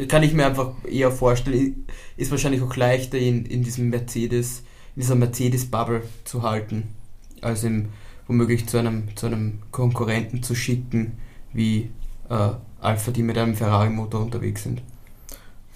kann 0.08 0.22
ich 0.22 0.34
mir 0.34 0.46
einfach 0.46 0.72
eher 0.84 1.10
vorstellen, 1.10 1.86
ist 2.16 2.30
wahrscheinlich 2.30 2.62
auch 2.62 2.76
leichter 2.76 3.18
in, 3.18 3.46
in 3.46 3.62
diesem 3.62 3.88
Mercedes, 3.88 4.60
in 4.94 5.02
dieser 5.02 5.14
Mercedes-Bubble 5.14 6.02
zu 6.24 6.42
halten, 6.42 6.94
als 7.40 7.64
im, 7.64 7.88
womöglich 8.26 8.66
zu 8.68 8.78
einem, 8.78 9.16
zu 9.16 9.26
einem 9.26 9.60
Konkurrenten 9.70 10.42
zu 10.42 10.54
schicken, 10.54 11.12
wie 11.52 11.90
äh, 12.28 12.50
Alpha, 12.80 13.10
die 13.10 13.22
mit 13.22 13.38
einem 13.38 13.54
Ferrari-Motor 13.54 14.20
unterwegs 14.20 14.62
sind. 14.64 14.82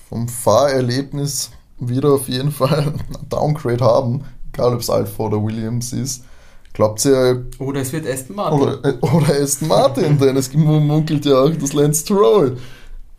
Vom 0.08 0.28
Fahrerlebnis 0.28 1.50
wieder 1.78 2.12
auf 2.12 2.28
jeden 2.28 2.50
Fall 2.52 2.80
ein 2.88 3.28
Downgrade 3.28 3.84
haben, 3.84 4.24
egal 4.52 4.74
ob 4.74 4.80
es 4.80 4.90
Alpha 4.90 5.24
oder 5.24 5.42
Williams 5.42 5.92
ist. 5.92 6.24
Glaubt 6.72 7.04
ihr, 7.04 7.46
Oder 7.58 7.80
es 7.80 7.92
wird 7.92 8.06
Aston 8.06 8.36
Martin. 8.36 8.60
oder, 8.60 8.84
äh, 8.84 8.98
oder 9.00 9.42
Aston 9.42 9.68
Martin, 9.68 10.18
denn 10.18 10.36
es 10.36 10.52
munkelt 10.54 11.24
ja 11.24 11.40
auch, 11.42 11.50
dass 11.50 11.72
Lance 11.72 12.02
Stroll 12.02 12.56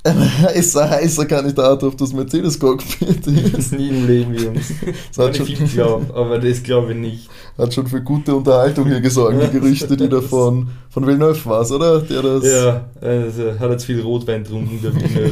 ein 0.04 0.20
heißer, 0.20 0.90
heißer 0.90 1.26
Kandidat 1.26 1.84
auf 1.84 1.96
das 1.96 2.14
Mercedes-Cockpit 2.14 3.28
ist. 3.28 3.58
Das 3.58 3.72
nie 3.72 3.90
im 3.90 4.08
Leben, 4.08 4.34
Jungs. 4.34 4.72
Das 5.16 5.28
hat 5.28 5.38
schon, 5.38 5.48
ich 5.48 5.74
glaube, 5.74 6.14
aber 6.16 6.40
das 6.40 6.64
glaube 6.64 6.94
ich 6.94 6.98
nicht. 6.98 7.30
Hat 7.58 7.74
schon 7.74 7.88
für 7.88 8.01
gute 8.01 8.36
Unterhaltung 8.36 8.88
hier 8.88 9.01
gesorgt, 9.01 9.41
die 9.41 9.60
Gerüchte, 9.60 9.96
die 9.98 10.10
da 10.10 10.22
von, 10.22 10.70
von 10.89 11.05
Villeneuve 11.05 11.46
war, 11.46 11.70
oder? 11.72 12.01
Der 12.01 12.22
das, 12.22 12.46
Ja, 12.46 12.89
also 13.01 13.60
hat 13.60 13.72
jetzt 13.72 13.86
viel 13.86 14.01
Rotwein 14.01 14.43
getrunken, 14.43 14.79
der 14.81 14.96
Villeneuve. 14.96 15.31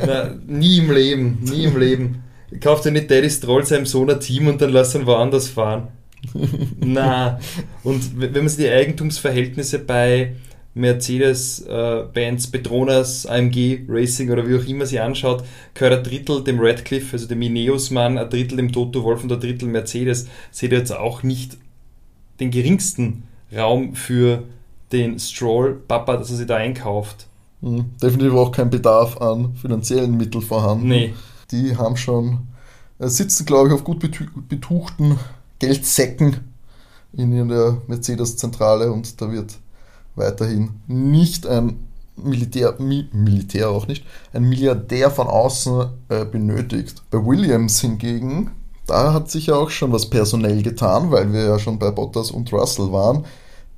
Na, 0.06 0.30
nie 0.46 0.78
im 0.78 0.90
Leben, 0.90 1.38
nie 1.42 1.64
im 1.64 1.78
Leben. 1.78 2.22
Kauft 2.60 2.84
dir 2.84 2.90
nicht 2.90 3.10
Daddy 3.10 3.30
Stroll 3.30 3.64
seinem 3.64 3.86
Sohn 3.86 4.10
ein 4.10 4.20
Team 4.20 4.48
und 4.48 4.60
dann 4.60 4.70
lass 4.70 4.94
ihn 4.94 5.06
woanders 5.06 5.48
fahren. 5.48 5.88
Na, 6.80 7.38
und 7.82 8.20
wenn 8.20 8.32
man 8.32 8.48
sich 8.48 8.64
die 8.64 8.70
Eigentumsverhältnisse 8.70 9.78
bei 9.78 10.34
Mercedes-Benz, 10.74 12.46
Petronas, 12.50 13.26
AMG, 13.26 13.84
Racing 13.88 14.30
oder 14.30 14.48
wie 14.48 14.56
auch 14.56 14.66
immer 14.66 14.86
sie 14.86 15.00
anschaut, 15.00 15.44
gehört 15.74 15.98
ein 15.98 16.04
Drittel 16.04 16.44
dem 16.44 16.58
Radcliffe, 16.60 17.14
also 17.14 17.26
dem 17.26 17.42
Ineos-Mann, 17.42 18.18
ein 18.18 18.30
Drittel 18.30 18.56
dem 18.56 18.72
Toto 18.72 19.02
Wolf 19.02 19.22
und 19.22 19.32
ein 19.32 19.40
Drittel 19.40 19.68
Mercedes. 19.68 20.26
Seht 20.50 20.72
ihr 20.72 20.78
jetzt 20.78 20.92
auch 20.92 21.22
nicht 21.22 21.56
den 22.38 22.50
geringsten 22.50 23.24
Raum 23.54 23.94
für 23.94 24.44
den 24.92 25.18
Stroll-Papa, 25.18 26.16
dass 26.16 26.30
er 26.30 26.36
sich 26.36 26.46
da 26.46 26.56
einkauft. 26.56 27.26
Hm, 27.62 27.86
definitiv 28.02 28.32
auch 28.34 28.52
kein 28.52 28.70
Bedarf 28.70 29.18
an 29.18 29.54
finanziellen 29.56 30.16
Mitteln 30.16 30.42
vorhanden. 30.42 30.88
Nee. 30.88 31.14
Die 31.50 31.76
haben 31.76 31.96
schon, 31.96 32.46
äh, 32.98 33.08
sitzen 33.08 33.44
glaube 33.44 33.68
ich 33.68 33.74
auf 33.74 33.84
gut 33.84 34.02
betu- 34.02 34.28
betuchten 34.48 35.18
Geldsäcken 35.58 36.36
in 37.12 37.48
der 37.48 37.78
Mercedes-Zentrale 37.88 38.90
und 38.92 39.20
da 39.20 39.30
wird 39.30 39.58
weiterhin 40.20 40.70
nicht 40.86 41.46
ein 41.46 41.88
Militär, 42.16 42.74
Mi, 42.78 43.08
Militär 43.12 43.70
auch 43.70 43.86
nicht, 43.86 44.04
ein 44.32 44.48
Milliardär 44.48 45.10
von 45.10 45.26
außen 45.26 45.86
äh, 46.08 46.24
benötigt. 46.24 47.02
Bei 47.10 47.24
Williams 47.24 47.80
hingegen, 47.80 48.50
da 48.86 49.12
hat 49.12 49.30
sich 49.30 49.46
ja 49.46 49.56
auch 49.56 49.70
schon 49.70 49.92
was 49.92 50.08
personell 50.08 50.62
getan, 50.62 51.10
weil 51.10 51.32
wir 51.32 51.44
ja 51.44 51.58
schon 51.58 51.78
bei 51.78 51.90
Bottas 51.90 52.30
und 52.30 52.52
Russell 52.52 52.92
waren, 52.92 53.24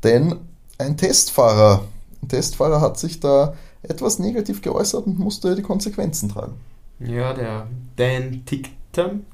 denn 0.03 0.37
ein 0.79 0.97
Testfahrer, 0.97 1.85
ein 2.23 2.29
Testfahrer 2.29 2.81
hat 2.81 2.99
sich 2.99 3.21
da 3.21 3.55
etwas 3.83 4.19
negativ 4.19 4.63
geäußert 4.63 5.07
und 5.07 5.19
musste 5.19 5.55
die 5.55 5.63
Konsequenzen 5.63 6.29
tragen. 6.29 6.55
Ja, 7.01 7.33
der 7.33 7.67
Dan 7.97 8.43
Ticktam. 8.45 9.25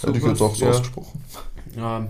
Hätte 0.00 0.18
ich 0.18 0.24
jetzt 0.24 0.40
auch 0.42 0.54
so 0.54 0.64
ja. 0.64 0.70
ausgesprochen. 0.70 1.24
Ähm, 1.76 2.08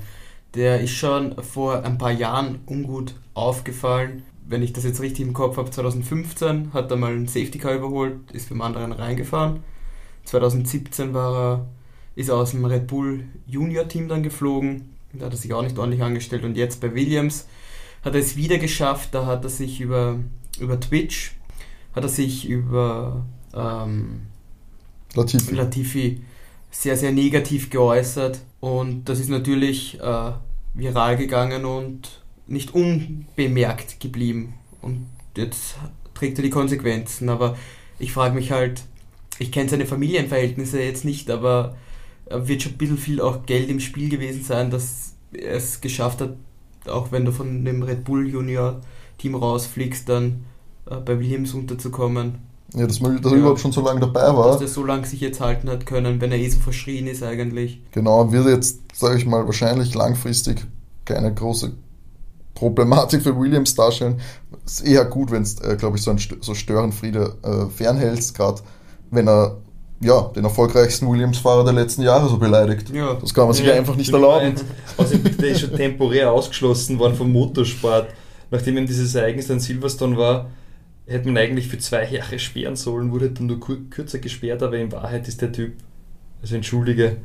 der 0.54 0.80
ist 0.80 0.92
schon 0.92 1.34
vor 1.42 1.84
ein 1.84 1.99
paar 1.99 2.12
Jahren 2.12 2.61
ungut 2.66 3.14
aufgefallen. 3.34 4.23
Wenn 4.46 4.62
ich 4.62 4.73
das 4.73 4.84
jetzt 4.84 5.00
richtig 5.00 5.26
im 5.26 5.32
Kopf 5.32 5.56
habe, 5.56 5.70
2015 5.70 6.73
hat 6.73 6.90
er 6.90 6.96
mal 6.96 7.12
einen 7.12 7.26
Safety 7.26 7.58
Car 7.58 7.75
überholt, 7.75 8.30
ist 8.32 8.50
beim 8.50 8.61
anderen 8.61 8.92
reingefahren. 8.92 9.61
2017 10.25 11.14
war 11.14 11.37
er, 11.37 11.66
ist 12.14 12.28
er 12.28 12.37
aus 12.37 12.52
dem 12.52 12.64
Red 12.64 12.87
Bull 12.87 13.25
Junior 13.46 13.88
Team 13.88 14.08
dann 14.08 14.23
geflogen. 14.23 14.94
Da 15.12 15.26
hat 15.26 15.32
er 15.32 15.38
sich 15.38 15.52
auch 15.54 15.62
nicht 15.62 15.78
ordentlich 15.78 16.02
angestellt. 16.02 16.44
Und 16.44 16.56
jetzt 16.56 16.80
bei 16.80 16.94
Williams 16.94 17.46
hat 18.02 18.14
er 18.14 18.20
es 18.20 18.37
wieder 18.37 18.58
geschafft. 18.58 19.14
Da 19.14 19.26
hat 19.26 19.44
er 19.44 19.50
sich 19.50 19.80
über, 19.80 20.18
über 20.61 20.78
Twitch, 20.78 21.37
hat 21.94 22.04
er 22.04 22.08
sich 22.08 22.49
über 22.49 23.25
ähm, 23.54 24.23
Latifi. 25.14 25.54
Latifi 25.54 26.23
sehr, 26.70 26.96
sehr 26.96 27.12
negativ 27.12 27.70
geäußert 27.70 28.40
und 28.64 29.11
das 29.11 29.21
ist 29.21 29.28
natürlich 29.28 30.00
äh, 30.00 30.33
viral 30.73 31.18
gegangen 31.18 31.66
und 31.66 32.23
nicht 32.47 32.73
unbemerkt 32.73 34.00
geblieben. 34.00 34.54
Und 34.80 35.04
jetzt 35.37 35.76
trägt 36.14 36.38
er 36.38 36.44
die 36.44 36.50
Konsequenzen. 36.50 37.28
Aber 37.28 37.59
ich 37.99 38.14
frage 38.14 38.35
mich 38.35 38.52
halt, 38.52 38.85
ich 39.38 39.52
kenne 39.52 39.68
seine 39.68 39.85
Familienverhältnisse 39.85 40.80
jetzt 40.83 41.04
nicht, 41.04 41.30
aber 41.30 41.76
wird 42.30 42.62
schon 42.62 42.73
ein 42.73 42.78
bisschen 42.78 42.97
viel 42.97 43.21
auch 43.21 43.44
Geld 43.44 43.68
im 43.68 43.80
Spiel 43.80 44.09
gewesen 44.09 44.42
sein, 44.42 44.71
dass 44.71 45.12
er 45.35 45.56
es 45.56 45.83
geschafft 45.83 46.23
hat, 46.23 46.35
auch 46.87 47.12
wenn 47.12 47.26
du 47.26 47.33
von 47.33 47.66
dem 47.66 47.83
Red 47.83 48.04
Bull 48.04 48.26
Junior 48.26 48.80
Team 49.18 49.35
rausfliegst, 49.35 50.08
dann 50.08 50.47
äh, 50.91 50.97
bei 50.97 51.21
Williams 51.21 51.52
unterzukommen 51.52 52.39
Ja, 52.76 52.87
dass, 52.87 53.00
man, 53.00 53.21
dass 53.23 53.30
Ja. 53.30 53.37
er 53.37 53.41
überhaupt 53.41 53.60
schon 53.60 53.73
so 53.73 53.80
lange 53.82 54.00
dabei 54.00 54.23
dass 54.23 54.37
war. 54.37 54.58
der 54.58 54.69
so 54.69 54.84
lange 54.84 55.06
sich 55.06 55.21
jetzt 55.21 55.41
halten 55.41 55.69
hat 55.71 55.87
können, 55.87 56.21
wenn 56.21 56.32
er 56.32 56.39
eh 56.39 56.49
so 56.49 56.58
verschrien 56.58 57.06
ist 57.06 57.23
eigentlich. 57.23 57.80
Genau, 57.93 58.32
wird 58.32 58.47
jetzt, 58.47 58.80
sage 58.93 59.17
ich 59.17 59.26
mal, 59.26 59.47
wahrscheinlich 59.47 59.95
langfristig 59.95 60.65
keine 61.04 61.32
große 61.32 61.73
Problematik 62.54 63.23
für 63.23 63.37
Williams 63.39 63.75
darstellen. 63.75 64.21
Ist 64.65 64.87
eher 64.87 65.04
gut, 65.04 65.30
wenn 65.30 65.43
es, 65.43 65.60
äh, 65.60 65.76
glaube 65.76 65.97
ich, 65.97 66.02
so 66.02 66.10
ein 66.10 66.19
so 66.41 66.54
Störenfriede 66.54 67.34
äh, 67.43 67.67
fernhältst, 67.71 68.34
gerade 68.37 68.63
wenn 69.10 69.28
er 69.28 69.56
ja, 70.00 70.23
den 70.37 70.45
erfolgreichsten 70.45 71.10
Williams-Fahrer 71.10 71.65
der 71.65 71.73
letzten 71.73 72.02
Jahre 72.02 72.28
so 72.28 72.37
beleidigt. 72.37 72.91
Ja. 72.91 73.15
Das 73.15 73.32
kann 73.32 73.45
man 73.47 73.54
sich 73.54 73.65
Ja, 73.67 73.75
einfach 73.75 73.97
nicht 73.97 74.13
erlauben. 74.13 74.54
Außerdem, 74.97 75.37
der 75.39 75.49
ist 75.49 75.60
schon 75.60 75.75
temporär 75.76 76.30
ausgeschlossen 76.32 76.99
worden 76.99 77.15
vom 77.15 77.32
Motorsport. 77.32 78.08
Nachdem 78.50 78.76
ihm 78.76 78.87
dieses 78.87 79.15
Ereignis 79.15 79.50
an 79.50 79.60
Silverstone 79.60 80.17
war, 80.17 80.50
hätte 81.06 81.26
man 81.26 81.38
eigentlich 81.38 81.69
für 81.69 81.78
zwei 81.78 82.08
Jahre 82.10 82.38
sperren 82.38 82.76
sollen, 82.76 83.12
wurde 83.12 83.30
dann 83.30 83.47
nur 83.47 83.60
kürzer 83.60 84.19
gesperrt, 84.19 84.62
aber 84.62 84.78
in 84.78 84.93
Wahrheit 84.93 85.28
ist 85.28 85.40
der 85.43 85.52
Typ, 85.52 85.75
also 86.43 86.54
entschuldige, 86.54 87.19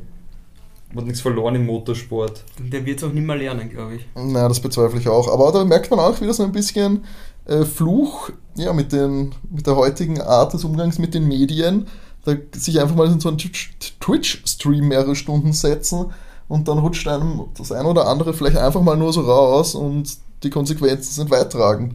hat 0.94 1.04
nichts 1.04 1.20
verloren 1.20 1.54
im 1.54 1.66
Motorsport. 1.66 2.44
Der 2.58 2.84
wird 2.84 2.98
es 2.98 3.04
auch 3.04 3.12
nicht 3.12 3.26
mehr 3.26 3.36
lernen, 3.36 3.70
glaube 3.70 3.96
ich. 3.96 4.06
Na, 4.16 4.48
das 4.48 4.60
bezweifle 4.60 4.98
ich 4.98 5.08
auch. 5.08 5.32
Aber 5.32 5.52
da 5.52 5.64
merkt 5.64 5.90
man 5.90 6.00
auch 6.00 6.20
wieder 6.20 6.34
so 6.34 6.42
ein 6.42 6.52
bisschen 6.52 7.04
äh, 7.46 7.64
Fluch 7.64 8.30
ja, 8.56 8.72
mit, 8.72 8.92
den, 8.92 9.32
mit 9.50 9.66
der 9.66 9.76
heutigen 9.76 10.20
Art 10.20 10.52
des 10.52 10.64
Umgangs 10.64 10.98
mit 10.98 11.14
den 11.14 11.28
Medien. 11.28 11.86
Da 12.24 12.34
sich 12.54 12.80
einfach 12.80 12.96
mal 12.96 13.06
in 13.06 13.20
so 13.20 13.28
einen 13.28 13.38
Twitch- 13.38 13.70
Twitch-Stream 14.00 14.88
mehrere 14.88 15.14
Stunden 15.14 15.52
setzen 15.52 16.06
und 16.48 16.66
dann 16.68 16.78
rutscht 16.78 17.06
einem 17.06 17.44
das 17.56 17.72
eine 17.72 17.88
oder 17.88 18.08
andere 18.08 18.34
vielleicht 18.34 18.56
einfach 18.56 18.82
mal 18.82 18.96
nur 18.96 19.12
so 19.12 19.20
raus 19.20 19.74
und 19.74 20.18
die 20.42 20.50
Konsequenzen 20.50 21.12
sind 21.12 21.30
weittragend. 21.30 21.94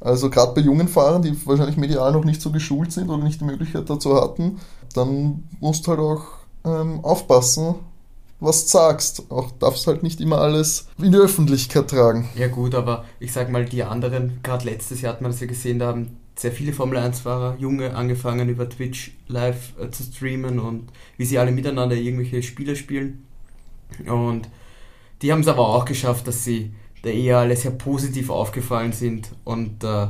Also 0.00 0.30
gerade 0.30 0.54
bei 0.54 0.60
jungen 0.60 0.88
Fahrern, 0.88 1.22
die 1.22 1.34
wahrscheinlich 1.46 1.76
medial 1.76 2.12
noch 2.12 2.24
nicht 2.24 2.42
so 2.42 2.50
geschult 2.50 2.92
sind 2.92 3.08
oder 3.08 3.24
nicht 3.24 3.40
die 3.40 3.44
Möglichkeit 3.44 3.88
dazu 3.88 4.20
hatten, 4.20 4.58
dann 4.94 5.44
musst 5.60 5.86
du 5.86 5.90
halt 5.90 6.00
auch 6.00 6.24
ähm, 6.64 7.00
aufpassen, 7.04 7.76
was 8.40 8.64
du 8.64 8.70
sagst. 8.70 9.30
Auch 9.30 9.50
darfst 9.52 9.86
halt 9.86 10.02
nicht 10.02 10.20
immer 10.20 10.38
alles 10.38 10.88
in 10.98 11.12
die 11.12 11.18
Öffentlichkeit 11.18 11.88
tragen. 11.88 12.28
Ja 12.36 12.48
gut, 12.48 12.74
aber 12.74 13.04
ich 13.20 13.32
sag 13.32 13.50
mal, 13.50 13.64
die 13.64 13.82
anderen, 13.82 14.40
gerade 14.42 14.66
letztes 14.66 15.00
Jahr 15.00 15.14
hat 15.14 15.22
man 15.22 15.30
das 15.30 15.40
ja 15.40 15.46
gesehen, 15.46 15.78
da 15.78 15.88
haben 15.88 16.18
sehr 16.38 16.52
viele 16.52 16.74
Formel 16.74 16.98
1-Fahrer, 16.98 17.56
Junge, 17.58 17.94
angefangen 17.94 18.48
über 18.50 18.68
Twitch 18.68 19.12
live 19.26 19.72
äh, 19.80 19.90
zu 19.90 20.02
streamen 20.02 20.58
und 20.58 20.90
wie 21.16 21.24
sie 21.24 21.38
alle 21.38 21.52
miteinander 21.52 21.96
irgendwelche 21.96 22.42
Spiele 22.42 22.76
spielen. 22.76 23.26
Und 24.06 24.48
die 25.22 25.32
haben 25.32 25.40
es 25.40 25.48
aber 25.48 25.66
auch 25.66 25.86
geschafft, 25.86 26.28
dass 26.28 26.44
sie 26.44 26.74
da 27.02 27.10
eher 27.10 27.38
alle 27.38 27.56
sehr 27.56 27.70
positiv 27.70 28.30
aufgefallen 28.30 28.92
sind 28.92 29.28
und 29.44 29.84
äh, 29.84 30.08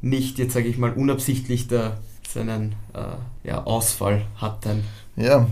nicht, 0.00 0.38
jetzt 0.38 0.54
sage 0.54 0.68
ich 0.68 0.78
mal, 0.78 0.92
unabsichtlich 0.92 1.68
da 1.68 1.98
seinen 2.28 2.74
äh, 2.94 3.48
ja, 3.48 3.64
Ausfall 3.64 4.22
hatten. 4.36 4.84
Ja, 5.16 5.46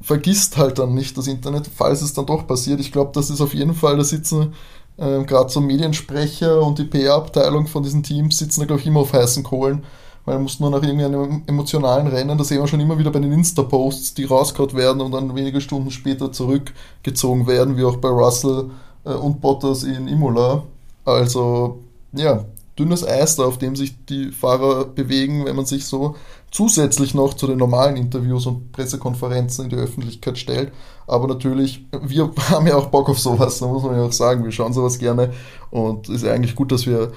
vergisst 0.00 0.56
halt 0.56 0.78
dann 0.78 0.94
nicht 0.94 1.16
das 1.18 1.26
Internet, 1.26 1.68
falls 1.74 2.02
es 2.02 2.14
dann 2.14 2.26
doch 2.26 2.46
passiert. 2.46 2.80
Ich 2.80 2.92
glaube, 2.92 3.10
das 3.14 3.30
ist 3.30 3.40
auf 3.40 3.54
jeden 3.54 3.74
Fall, 3.74 3.96
da 3.96 4.04
sitzen 4.04 4.54
ähm, 4.98 5.26
gerade 5.26 5.50
so 5.50 5.60
Mediensprecher 5.60 6.62
und 6.62 6.78
die 6.78 6.84
PR-Abteilung 6.84 7.66
von 7.66 7.82
diesen 7.82 8.02
Teams 8.02 8.38
sitzen 8.38 8.60
da, 8.60 8.66
glaube 8.66 8.80
ich, 8.80 8.86
immer 8.86 9.00
auf 9.00 9.12
heißen 9.12 9.42
Kohlen, 9.42 9.84
weil 10.24 10.34
man 10.34 10.44
muss 10.44 10.60
nur 10.60 10.70
nach 10.70 10.82
irgendeinem 10.82 11.42
emotionalen 11.46 12.06
Rennen, 12.06 12.36
das 12.38 12.48
sehen 12.48 12.60
wir 12.60 12.68
schon 12.68 12.80
immer 12.80 12.98
wieder 12.98 13.10
bei 13.10 13.20
den 13.20 13.32
Insta-Posts, 13.32 14.14
die 14.14 14.24
rausgehauen 14.24 14.74
werden 14.74 15.00
und 15.00 15.12
dann 15.12 15.34
wenige 15.34 15.60
Stunden 15.60 15.90
später 15.90 16.32
zurückgezogen 16.32 17.46
werden, 17.46 17.76
wie 17.76 17.84
auch 17.84 17.96
bei 17.96 18.08
Russell 18.08 18.66
äh, 18.66 18.89
und 19.04 19.40
Bottas 19.40 19.82
in 19.84 20.08
Imola. 20.08 20.62
Also, 21.04 21.80
ja, 22.12 22.44
dünnes 22.78 23.06
Eis 23.06 23.36
da, 23.36 23.44
auf 23.44 23.58
dem 23.58 23.76
sich 23.76 24.04
die 24.06 24.32
Fahrer 24.32 24.86
bewegen, 24.86 25.44
wenn 25.44 25.56
man 25.56 25.66
sich 25.66 25.86
so 25.86 26.16
zusätzlich 26.50 27.14
noch 27.14 27.34
zu 27.34 27.46
den 27.46 27.58
normalen 27.58 27.96
Interviews 27.96 28.46
und 28.46 28.72
Pressekonferenzen 28.72 29.64
in 29.64 29.70
die 29.70 29.76
Öffentlichkeit 29.76 30.38
stellt. 30.38 30.72
Aber 31.06 31.28
natürlich, 31.28 31.84
wir 32.02 32.30
haben 32.50 32.66
ja 32.66 32.76
auch 32.76 32.86
Bock 32.86 33.08
auf 33.08 33.18
sowas, 33.18 33.58
da 33.58 33.66
muss 33.66 33.82
man 33.82 33.96
ja 33.96 34.04
auch 34.04 34.12
sagen, 34.12 34.44
wir 34.44 34.52
schauen 34.52 34.72
sowas 34.72 34.98
gerne 34.98 35.32
und 35.70 36.08
es 36.08 36.22
ist 36.22 36.28
eigentlich 36.28 36.56
gut, 36.56 36.72
dass 36.72 36.86
wir, 36.86 37.12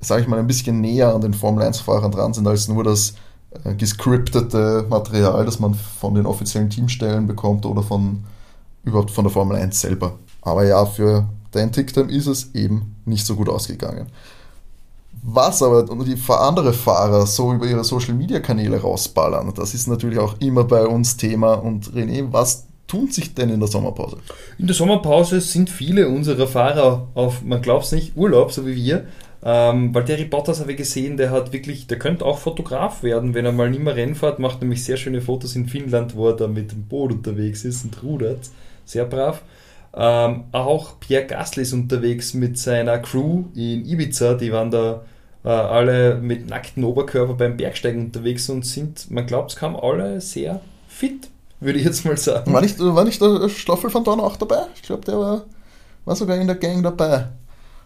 sage 0.00 0.22
ich 0.22 0.28
mal, 0.28 0.38
ein 0.38 0.46
bisschen 0.46 0.80
näher 0.80 1.14
an 1.14 1.22
den 1.22 1.34
Formel-1-Fahrern 1.34 2.12
dran 2.12 2.34
sind, 2.34 2.46
als 2.46 2.68
nur 2.68 2.84
das 2.84 3.14
äh, 3.64 3.74
gescriptete 3.74 4.86
Material, 4.88 5.44
das 5.44 5.58
man 5.58 5.74
von 5.74 6.14
den 6.14 6.26
offiziellen 6.26 6.70
Teamstellen 6.70 7.26
bekommt 7.26 7.64
oder 7.66 7.82
von 7.82 8.24
überhaupt 8.84 9.10
von 9.10 9.24
der 9.24 9.32
Formel 9.32 9.56
1 9.56 9.80
selber. 9.80 10.18
Aber 10.42 10.64
ja, 10.64 10.84
für 10.86 11.28
Dan 11.52 11.72
Ticktam 11.72 12.08
ist 12.08 12.26
es 12.26 12.54
eben 12.54 12.96
nicht 13.04 13.26
so 13.26 13.36
gut 13.36 13.48
ausgegangen. 13.48 14.06
Was 15.22 15.62
aber 15.62 15.84
die 16.04 16.16
andere 16.28 16.72
Fahrer 16.72 17.26
so 17.26 17.52
über 17.52 17.66
ihre 17.66 17.84
Social 17.84 18.14
Media 18.14 18.40
Kanäle 18.40 18.80
rausballern, 18.80 19.52
das 19.54 19.74
ist 19.74 19.88
natürlich 19.88 20.18
auch 20.18 20.40
immer 20.40 20.64
bei 20.64 20.86
uns 20.86 21.16
Thema. 21.16 21.54
Und 21.54 21.92
René, 21.92 22.26
was 22.30 22.66
tun 22.86 23.10
sich 23.10 23.34
denn 23.34 23.50
in 23.50 23.60
der 23.60 23.68
Sommerpause? 23.68 24.18
In 24.58 24.66
der 24.66 24.76
Sommerpause 24.76 25.40
sind 25.40 25.70
viele 25.70 26.08
unserer 26.08 26.46
Fahrer 26.46 27.08
auf, 27.14 27.42
man 27.42 27.60
glaubt 27.62 27.84
es 27.84 27.92
nicht, 27.92 28.16
Urlaub, 28.16 28.52
so 28.52 28.66
wie 28.66 28.76
wir. 28.76 29.06
Ähm, 29.42 29.92
Terry 29.92 30.24
Bottas 30.24 30.60
habe 30.60 30.72
ich 30.72 30.78
gesehen, 30.78 31.16
der 31.16 31.30
hat 31.30 31.52
wirklich, 31.52 31.86
der 31.86 31.98
könnte 31.98 32.24
auch 32.24 32.38
Fotograf 32.38 33.02
werden, 33.02 33.34
wenn 33.34 33.44
er 33.44 33.52
mal 33.52 33.70
nicht 33.70 33.82
mehr 33.82 33.94
Rennen 33.94 34.14
fährt, 34.14 34.40
macht 34.40 34.60
nämlich 34.60 34.84
sehr 34.84 34.96
schöne 34.96 35.20
Fotos 35.20 35.54
in 35.54 35.68
Finnland, 35.68 36.16
wo 36.16 36.28
er 36.28 36.36
da 36.36 36.48
mit 36.48 36.72
dem 36.72 36.84
Boot 36.84 37.12
unterwegs 37.12 37.64
ist 37.64 37.84
und 37.84 38.02
rudert. 38.02 38.50
Sehr 38.88 39.04
brav. 39.04 39.42
Ähm, 39.94 40.44
auch 40.52 40.98
Pierre 40.98 41.26
Gasly 41.26 41.62
ist 41.62 41.74
unterwegs 41.74 42.32
mit 42.32 42.58
seiner 42.58 42.98
Crew 42.98 43.44
in 43.54 43.84
Ibiza, 43.84 44.32
die 44.34 44.50
waren 44.50 44.70
da 44.70 45.02
äh, 45.44 45.48
alle 45.48 46.16
mit 46.16 46.48
nacktem 46.48 46.84
Oberkörper 46.84 47.34
beim 47.34 47.58
Bergsteigen 47.58 48.06
unterwegs 48.06 48.48
und 48.48 48.64
sind, 48.64 49.10
man 49.10 49.26
glaubt 49.26 49.50
es 49.50 49.56
kaum, 49.58 49.76
alle 49.76 50.22
sehr 50.22 50.62
fit, 50.88 51.28
würde 51.60 51.78
ich 51.78 51.84
jetzt 51.84 52.06
mal 52.06 52.16
sagen. 52.16 52.50
War 52.50 52.62
nicht, 52.62 52.78
war 52.80 53.04
nicht 53.04 53.20
der 53.20 53.50
Stoffel 53.50 53.90
von 53.90 54.04
Dorn 54.04 54.20
auch 54.20 54.36
dabei? 54.36 54.62
Ich 54.74 54.82
glaube, 54.82 55.04
der 55.04 55.18
war, 55.18 55.44
war 56.06 56.16
sogar 56.16 56.38
in 56.38 56.46
der 56.46 56.56
Gang 56.56 56.82
dabei. 56.82 57.28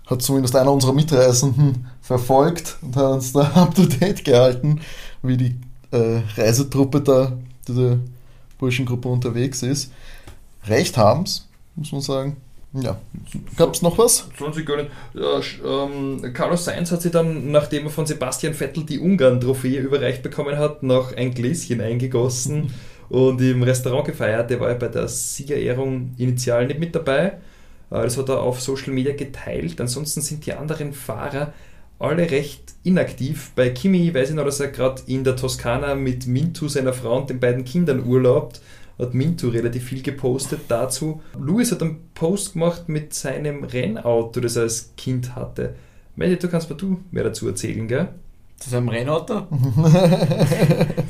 Hat 0.06 0.22
zumindest 0.22 0.54
einer 0.54 0.72
unserer 0.72 0.92
Mitreisenden 0.92 1.88
verfolgt 2.00 2.76
und 2.82 2.94
hat 2.94 3.12
uns 3.12 3.32
da 3.32 3.40
up 3.54 3.74
to 3.74 3.86
date 3.86 4.24
gehalten, 4.24 4.80
wie 5.22 5.36
die 5.36 5.56
äh, 5.90 6.20
Reisetruppe 6.36 7.00
da, 7.00 7.32
diese 7.66 7.98
Burschengruppe 8.58 9.08
unterwegs 9.08 9.64
ist. 9.64 9.90
Recht 10.66 10.96
haben's, 10.96 11.48
muss 11.74 11.92
man 11.92 12.00
sagen. 12.00 12.36
Ja, 12.74 12.98
gab 13.56 13.74
es 13.74 13.82
noch 13.82 13.98
was? 13.98 14.28
Nicht. 14.28 14.90
Ja, 15.14 15.40
ähm, 15.84 16.32
Carlos 16.32 16.64
Sainz 16.64 16.90
hat 16.90 17.02
sich 17.02 17.12
dann, 17.12 17.50
nachdem 17.50 17.84
er 17.84 17.90
von 17.90 18.06
Sebastian 18.06 18.54
Vettel 18.54 18.84
die 18.84 18.98
Ungarn-Trophäe 18.98 19.80
überreicht 19.80 20.22
bekommen 20.22 20.56
hat, 20.56 20.82
noch 20.82 21.14
ein 21.14 21.34
Gläschen 21.34 21.82
eingegossen 21.82 22.72
und 23.10 23.42
im 23.42 23.62
Restaurant 23.62 24.06
gefeiert. 24.06 24.48
Der 24.48 24.58
war 24.58 24.70
ja 24.70 24.74
bei 24.74 24.88
der 24.88 25.06
Siegerehrung 25.06 26.14
initial 26.16 26.66
nicht 26.66 26.80
mit 26.80 26.94
dabei. 26.94 27.24
Äh, 27.90 28.04
das 28.04 28.16
hat 28.16 28.30
er 28.30 28.40
auf 28.40 28.62
Social 28.62 28.94
Media 28.94 29.14
geteilt. 29.14 29.78
Ansonsten 29.78 30.22
sind 30.22 30.46
die 30.46 30.54
anderen 30.54 30.94
Fahrer 30.94 31.52
alle 31.98 32.30
recht 32.30 32.74
inaktiv. 32.84 33.52
Bei 33.54 33.68
Kimi 33.68 34.12
weiß 34.14 34.30
ich 34.30 34.34
noch, 34.34 34.46
dass 34.46 34.60
er 34.60 34.68
gerade 34.68 35.02
in 35.06 35.24
der 35.24 35.36
Toskana 35.36 35.94
mit 35.94 36.26
Mintu, 36.26 36.68
seiner 36.68 36.94
Frau 36.94 37.18
und 37.18 37.28
den 37.28 37.38
beiden 37.38 37.64
Kindern 37.66 38.04
urlaubt 38.06 38.62
hat 38.98 39.14
Mintu 39.14 39.48
relativ 39.48 39.84
viel 39.84 40.02
gepostet 40.02 40.60
dazu. 40.68 41.20
Louis 41.38 41.70
hat 41.72 41.82
einen 41.82 42.10
Post 42.14 42.54
gemacht 42.54 42.88
mit 42.88 43.14
seinem 43.14 43.64
Rennauto, 43.64 44.40
das 44.40 44.56
er 44.56 44.62
als 44.62 44.92
Kind 44.96 45.34
hatte. 45.34 45.74
Melly, 46.16 46.38
du 46.38 46.48
kannst 46.48 46.68
mir 46.68 46.76
du 46.76 47.00
mehr 47.10 47.24
dazu 47.24 47.48
erzählen, 47.48 47.88
gell? 47.88 48.08
Ist 48.58 48.74
ein 48.74 48.88
Rennauto? 48.88 49.48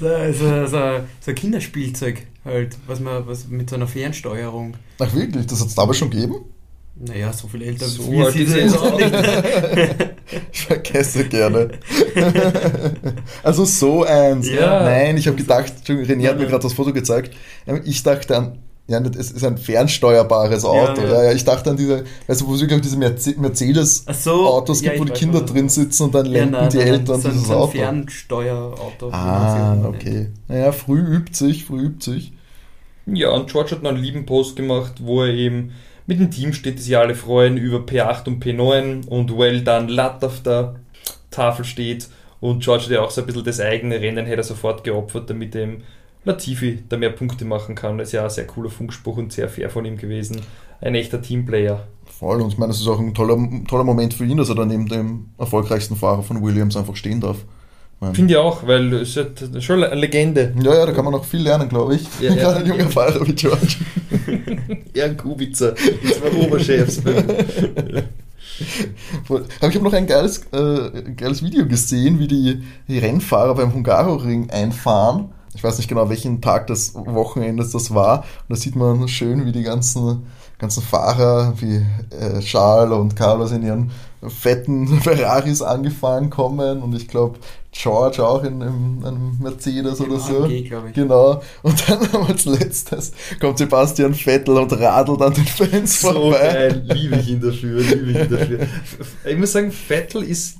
so, 0.00 0.32
so, 0.32 0.66
so, 0.66 1.00
so, 1.20 1.30
ein 1.30 1.34
Kinderspielzeug 1.34 2.26
halt, 2.46 2.78
was 2.86 2.98
man 2.98 3.26
was 3.26 3.48
mit 3.48 3.68
so 3.68 3.76
einer 3.76 3.86
Fernsteuerung. 3.86 4.74
Ach 4.98 5.14
wirklich, 5.14 5.46
das 5.46 5.60
hat 5.60 5.68
es 5.68 5.74
damals 5.74 5.98
schon 5.98 6.10
gegeben? 6.10 6.36
Naja, 6.94 7.32
so 7.32 7.48
viel 7.48 7.62
älter 7.62 7.86
so 7.86 8.10
wie 8.12 8.30
sie 8.30 8.46
sind 8.46 8.76
auch 8.76 8.96
nicht. 8.96 9.12
ich 10.52 10.60
vergesse 10.60 11.24
gerne. 11.24 11.70
also 13.42 13.64
so 13.64 14.04
eins. 14.04 14.48
Ja. 14.48 14.84
Nein, 14.84 15.16
ich 15.16 15.26
habe 15.26 15.36
gedacht, 15.36 15.72
René 15.86 16.28
hat 16.28 16.38
mir 16.38 16.46
gerade 16.46 16.62
das 16.62 16.74
Foto 16.74 16.92
gezeigt. 16.92 17.34
Ich 17.84 18.02
dachte 18.02 18.36
an, 18.36 18.58
ja, 18.88 19.00
es 19.00 19.30
ist 19.30 19.44
ein 19.44 19.58
fernsteuerbares 19.58 20.64
Auto. 20.64 21.00
Ja, 21.02 21.08
ja. 21.08 21.24
ja 21.24 21.32
ich 21.32 21.44
dachte 21.44 21.70
an 21.70 21.76
diese, 21.76 22.04
also 22.28 22.46
wo 22.46 22.60
wirklich 22.60 22.80
diese 22.80 22.98
Mercedes-Autos 22.98 24.78
so, 24.78 24.84
gibt, 24.84 25.00
wo 25.00 25.04
die 25.04 25.12
Kinder 25.12 25.40
drin 25.40 25.68
sitzen 25.68 26.04
und 26.04 26.14
dann 26.14 26.26
lenken 26.26 26.52
nein, 26.52 26.68
die 26.68 26.76
nein, 26.78 26.88
Eltern 26.88 27.20
so 27.20 27.28
dieses 27.30 27.48
so 27.48 27.54
Auto. 27.54 27.72
Fernsteuerauto. 27.72 29.10
Ah, 29.12 29.78
okay. 29.84 30.28
Naja, 30.48 30.72
früh 30.72 31.00
übt 31.00 31.34
sich, 31.34 31.64
früh 31.64 31.86
übt 31.86 32.04
sich. 32.10 32.32
Ja, 33.06 33.30
und 33.30 33.50
George 33.50 33.72
hat 33.72 33.82
noch 33.82 33.90
einen 33.90 34.02
lieben 34.02 34.26
Post 34.26 34.56
gemacht, 34.56 34.94
wo 35.00 35.22
er 35.22 35.32
eben 35.32 35.72
mit 36.06 36.20
dem 36.20 36.30
Team 36.30 36.52
steht, 36.52 36.78
die 36.78 36.82
sich 36.82 36.96
alle 36.96 37.14
freuen 37.14 37.56
über 37.56 37.78
P8 37.78 38.26
und 38.26 38.44
P9 38.44 39.06
und 39.08 39.36
Well 39.36 39.62
Done 39.62 39.90
Lat 39.90 40.24
auf 40.24 40.42
der 40.42 40.76
Tafel 41.30 41.64
steht. 41.64 42.08
Und 42.40 42.62
George 42.62 42.84
hat 42.84 42.90
ja 42.90 43.02
auch 43.02 43.10
so 43.10 43.20
ein 43.20 43.26
bisschen 43.26 43.44
das 43.44 43.60
eigene 43.60 44.00
Rennen 44.00 44.26
hätte 44.26 44.38
er 44.38 44.44
sofort 44.44 44.82
geopfert, 44.82 45.30
damit 45.30 45.54
dem 45.54 45.82
Latifi 46.24 46.82
da 46.88 46.96
mehr 46.96 47.10
Punkte 47.10 47.44
machen 47.44 47.74
kann. 47.74 47.98
Das 47.98 48.08
ist 48.08 48.12
ja 48.12 48.24
ein 48.24 48.30
sehr 48.30 48.46
cooler 48.46 48.70
Funkspruch 48.70 49.16
und 49.16 49.32
sehr 49.32 49.48
fair 49.48 49.70
von 49.70 49.84
ihm 49.84 49.96
gewesen. 49.96 50.40
Ein 50.80 50.94
echter 50.94 51.22
Teamplayer. 51.22 51.86
Voll, 52.06 52.42
und 52.42 52.52
ich 52.52 52.58
meine, 52.58 52.72
es 52.72 52.80
ist 52.80 52.88
auch 52.88 52.98
ein 52.98 53.14
toller, 53.14 53.38
toller 53.68 53.84
Moment 53.84 54.14
für 54.14 54.24
ihn, 54.24 54.36
dass 54.36 54.48
er 54.48 54.56
dann 54.56 54.68
neben 54.68 54.88
dem 54.88 55.30
erfolgreichsten 55.38 55.96
Fahrer 55.96 56.22
von 56.22 56.42
Williams 56.42 56.76
einfach 56.76 56.96
stehen 56.96 57.20
darf. 57.20 57.38
Finde 58.14 58.34
ich 58.34 58.36
auch, 58.36 58.66
weil 58.66 58.92
es 58.94 59.16
ist 59.16 59.62
schon 59.62 59.84
eine 59.84 59.94
Legende. 59.94 60.52
Ja, 60.60 60.74
ja, 60.74 60.86
da 60.86 60.92
kann 60.92 61.04
man 61.04 61.12
noch 61.12 61.24
viel 61.24 61.40
lernen, 61.40 61.68
glaube 61.68 61.94
ich. 61.94 62.02
Ja, 62.20 62.34
Gerade 62.34 62.58
ein 62.58 62.66
junger 62.66 62.88
Fahrer 62.88 63.24
wie 63.24 63.32
George. 63.32 63.76
Jan 64.94 65.16
Kubica, 65.16 65.72
das 66.02 66.22
war 66.22 66.34
Oberchefs. 66.46 67.00
Aber 69.26 69.42
ich 69.68 69.74
habe 69.74 69.84
noch 69.84 69.92
ein 69.92 70.06
geiles, 70.06 70.42
äh, 70.52 71.12
geiles 71.16 71.42
Video 71.42 71.66
gesehen, 71.66 72.18
wie 72.18 72.28
die, 72.28 72.62
die 72.88 72.98
Rennfahrer 72.98 73.54
beim 73.54 73.72
Hungaroring 73.72 74.50
einfahren. 74.50 75.30
Ich 75.54 75.62
weiß 75.62 75.78
nicht 75.78 75.88
genau, 75.88 76.08
welchen 76.08 76.40
Tag 76.40 76.66
des 76.66 76.94
Wochenendes 76.94 77.72
das 77.72 77.92
war. 77.94 78.20
Und 78.20 78.50
da 78.50 78.56
sieht 78.56 78.76
man 78.76 79.06
schön, 79.08 79.44
wie 79.44 79.52
die 79.52 79.62
ganzen, 79.62 80.26
ganzen 80.58 80.82
Fahrer, 80.82 81.54
wie 81.60 81.84
äh, 82.10 82.40
Charles 82.40 82.98
und 82.98 83.16
Carlos 83.16 83.52
in 83.52 83.62
ihren 83.62 83.90
fetten 84.28 84.86
Ferraris 85.02 85.62
angefahren 85.62 86.30
kommen. 86.30 86.82
Und 86.82 86.94
ich 86.94 87.08
glaube, 87.08 87.38
George 87.72 88.24
auch 88.24 88.44
in, 88.44 88.60
in 88.60 89.04
einem 89.04 89.38
Mercedes 89.40 90.00
Im 90.00 90.06
oder 90.06 90.20
so. 90.20 90.44
AMG, 90.44 90.92
genau. 90.94 91.42
Und 91.62 91.88
dann 91.88 92.24
als 92.28 92.44
letztes 92.44 93.12
kommt 93.40 93.58
Sebastian 93.58 94.14
Vettel 94.14 94.58
und 94.58 94.72
radelt 94.78 95.20
an 95.22 95.32
den 95.32 95.46
Fans 95.46 96.00
so 96.00 96.12
vorbei. 96.12 96.52
Geil, 96.52 96.82
liebe 96.92 97.16
ich 97.16 97.28
ihn 97.30 97.40
dafür, 97.40 97.80
liebe 97.80 98.10
ich 98.10 98.18
ihn 98.18 98.30
dafür. 98.30 98.66
Ich 99.24 99.38
muss 99.38 99.52
sagen, 99.52 99.72
Vettel 99.72 100.22
ist, 100.22 100.58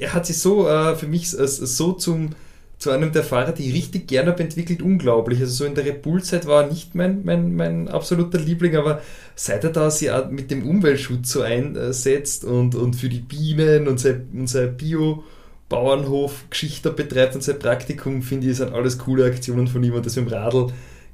er 0.00 0.12
hat 0.14 0.26
sich 0.26 0.38
so 0.38 0.68
äh, 0.68 0.96
für 0.96 1.06
mich 1.06 1.32
äh, 1.38 1.46
so 1.46 1.92
zum 1.92 2.30
zu 2.78 2.90
einem 2.90 3.12
der 3.12 3.24
Fahrer, 3.24 3.52
die 3.52 3.68
ich 3.68 3.74
richtig 3.74 4.06
gerne 4.06 4.30
habe 4.30 4.42
entwickelt, 4.42 4.82
unglaublich. 4.82 5.40
Also 5.40 5.52
so 5.52 5.64
in 5.64 5.74
der 5.74 5.84
Red 5.84 6.02
Bull-Zeit 6.02 6.46
war 6.46 6.62
er 6.62 6.68
nicht 6.70 6.94
mein, 6.94 7.24
mein, 7.24 7.54
mein 7.56 7.88
absoluter 7.88 8.38
Liebling, 8.38 8.76
aber 8.76 9.02
seit 9.34 9.64
er 9.64 9.70
da 9.70 9.90
sich 9.90 10.10
mit 10.30 10.50
dem 10.50 10.66
Umweltschutz 10.66 11.32
so 11.32 11.42
einsetzt 11.42 12.44
und, 12.44 12.74
und 12.76 12.94
für 12.94 13.08
die 13.08 13.20
Bienen 13.20 13.88
und 13.88 13.98
sein, 13.98 14.28
sein 14.46 14.76
Bio- 14.76 15.24
Bauernhof-Geschichte 15.68 16.90
betreibt 16.92 17.34
und 17.34 17.42
sein 17.42 17.58
Praktikum, 17.58 18.22
finde 18.22 18.48
ich, 18.48 18.56
sind 18.56 18.72
alles 18.72 18.98
coole 18.98 19.26
Aktionen 19.26 19.66
von 19.68 19.82
ihm 19.82 19.94
und 19.94 20.06
das 20.06 20.16
mit 20.16 20.26
dem 20.26 20.32
Radl, 20.32 20.68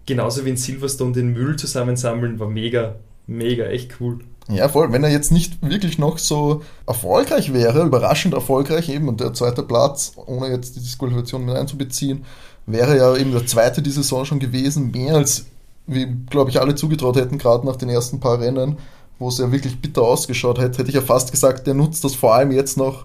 genauso 0.07 0.45
wie 0.45 0.51
in 0.51 0.57
Silverstone 0.57 1.13
den 1.13 1.33
Müll 1.33 1.57
zusammensammeln, 1.57 2.39
war 2.39 2.49
mega, 2.49 2.97
mega, 3.27 3.65
echt 3.65 3.97
cool. 4.01 4.19
Ja, 4.49 4.69
voll. 4.69 4.93
Wenn 4.93 5.05
er 5.05 5.11
jetzt 5.11 5.33
nicht 5.33 5.67
wirklich 5.67 5.99
noch 5.99 6.19
so 6.19 6.63
erfolgreich 6.87 7.53
wäre, 7.55 7.83
überraschend 7.85 8.35
erfolgreich 8.35 8.91
eben 8.91 9.09
und 9.09 9.21
der 9.21 9.33
zweite 9.33 9.63
Platz, 9.63 10.13
ohne 10.27 10.49
jetzt 10.49 10.77
die 10.77 10.81
Disqualifikation 10.81 11.47
mit 11.47 11.57
einzubeziehen, 11.57 12.25
wäre 12.67 12.97
ja 12.97 13.17
eben 13.17 13.33
der 13.33 13.47
zweite 13.47 13.81
die 13.83 13.91
Saison 13.91 14.25
schon 14.25 14.41
gewesen, 14.41 14.91
mehr 14.91 15.15
als 15.15 15.47
wie, 15.87 16.07
glaube 16.31 16.51
ich, 16.51 16.61
alle 16.61 16.75
zugetraut 16.75 17.17
hätten, 17.17 17.39
gerade 17.39 17.67
nach 17.67 17.77
den 17.77 17.89
ersten 17.89 18.21
paar 18.21 18.41
Rennen, 18.41 18.79
wo 19.19 19.29
es 19.29 19.39
ja 19.39 19.53
wirklich 19.53 19.81
bitter 19.81 20.03
ausgeschaut 20.03 20.59
hätte, 20.59 20.79
hätte 20.79 20.89
ich 20.89 20.95
ja 20.95 21.03
fast 21.03 21.31
gesagt, 21.31 21.67
der 21.67 21.75
nutzt 21.75 22.05
das 22.05 22.15
vor 22.15 22.35
allem 22.35 22.53
jetzt 22.53 22.77
noch 22.77 23.05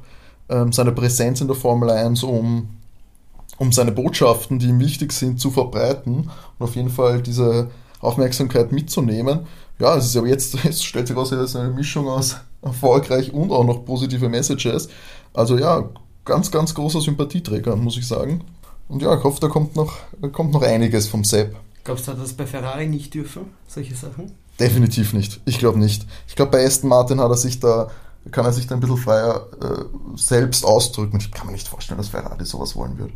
ähm, 0.49 0.71
seine 0.71 0.91
Präsenz 0.91 1.41
in 1.41 1.47
der 1.47 1.56
Formel 1.56 1.89
1, 1.89 2.23
um, 2.23 2.69
um 3.58 3.71
seine 3.71 3.91
Botschaften, 3.91 4.60
die 4.60 4.67
ihm 4.67 4.80
wichtig 4.80 5.12
sind, 5.12 5.39
zu 5.39 5.52
verbreiten 5.52 6.30
und 6.58 6.63
auf 6.65 6.75
jeden 6.75 6.89
Fall 6.89 7.21
diese 7.21 7.69
Aufmerksamkeit 7.99 8.71
mitzunehmen. 8.71 9.41
Ja, 9.79 9.95
es 9.95 10.05
ist 10.05 10.17
aber 10.17 10.27
jetzt, 10.27 10.53
jetzt 10.63 10.85
stellt 10.85 11.07
sich 11.07 11.15
raus, 11.15 11.31
es 11.31 11.51
ist 11.51 11.55
eine 11.55 11.69
Mischung 11.69 12.07
aus 12.07 12.37
erfolgreich 12.61 13.33
und 13.33 13.51
auch 13.51 13.63
noch 13.63 13.85
positive 13.85 14.27
Messages. 14.29 14.89
Also 15.33 15.57
ja, 15.57 15.89
ganz, 16.25 16.51
ganz 16.51 16.73
großer 16.73 17.01
Sympathieträger, 17.01 17.75
muss 17.75 17.97
ich 17.97 18.07
sagen. 18.07 18.43
Und 18.87 19.01
ja, 19.01 19.15
ich 19.17 19.23
hoffe, 19.23 19.39
da 19.39 19.47
kommt 19.47 19.75
noch, 19.75 19.97
da 20.21 20.27
kommt 20.27 20.51
noch 20.51 20.63
einiges 20.63 21.07
vom 21.07 21.23
Sepp. 21.23 21.55
Glaubst 21.83 22.07
du, 22.07 22.13
dass 22.13 22.33
bei 22.33 22.45
Ferrari 22.45 22.87
nicht 22.87 23.13
dürfen, 23.13 23.45
solche 23.67 23.95
Sachen? 23.95 24.33
Definitiv 24.59 25.13
nicht. 25.13 25.39
Ich 25.45 25.59
glaube 25.59 25.79
nicht. 25.79 26.05
Ich 26.27 26.35
glaube, 26.35 26.51
bei 26.51 26.65
Aston 26.65 26.89
Martin 26.89 27.21
hat 27.21 27.31
er 27.31 27.37
sich 27.37 27.59
da 27.59 27.89
kann 28.31 28.45
er 28.45 28.51
sich 28.51 28.67
da 28.67 28.75
ein 28.75 28.81
bisschen 28.81 28.97
freier 28.97 29.47
äh, 29.61 30.17
selbst 30.17 30.65
ausdrücken. 30.65 31.17
Ich 31.17 31.31
kann 31.31 31.47
mir 31.47 31.53
nicht 31.53 31.67
vorstellen, 31.67 31.97
dass 31.97 32.09
Ferrari 32.09 32.45
sowas 32.45 32.75
wollen 32.75 32.97
würde. 32.97 33.13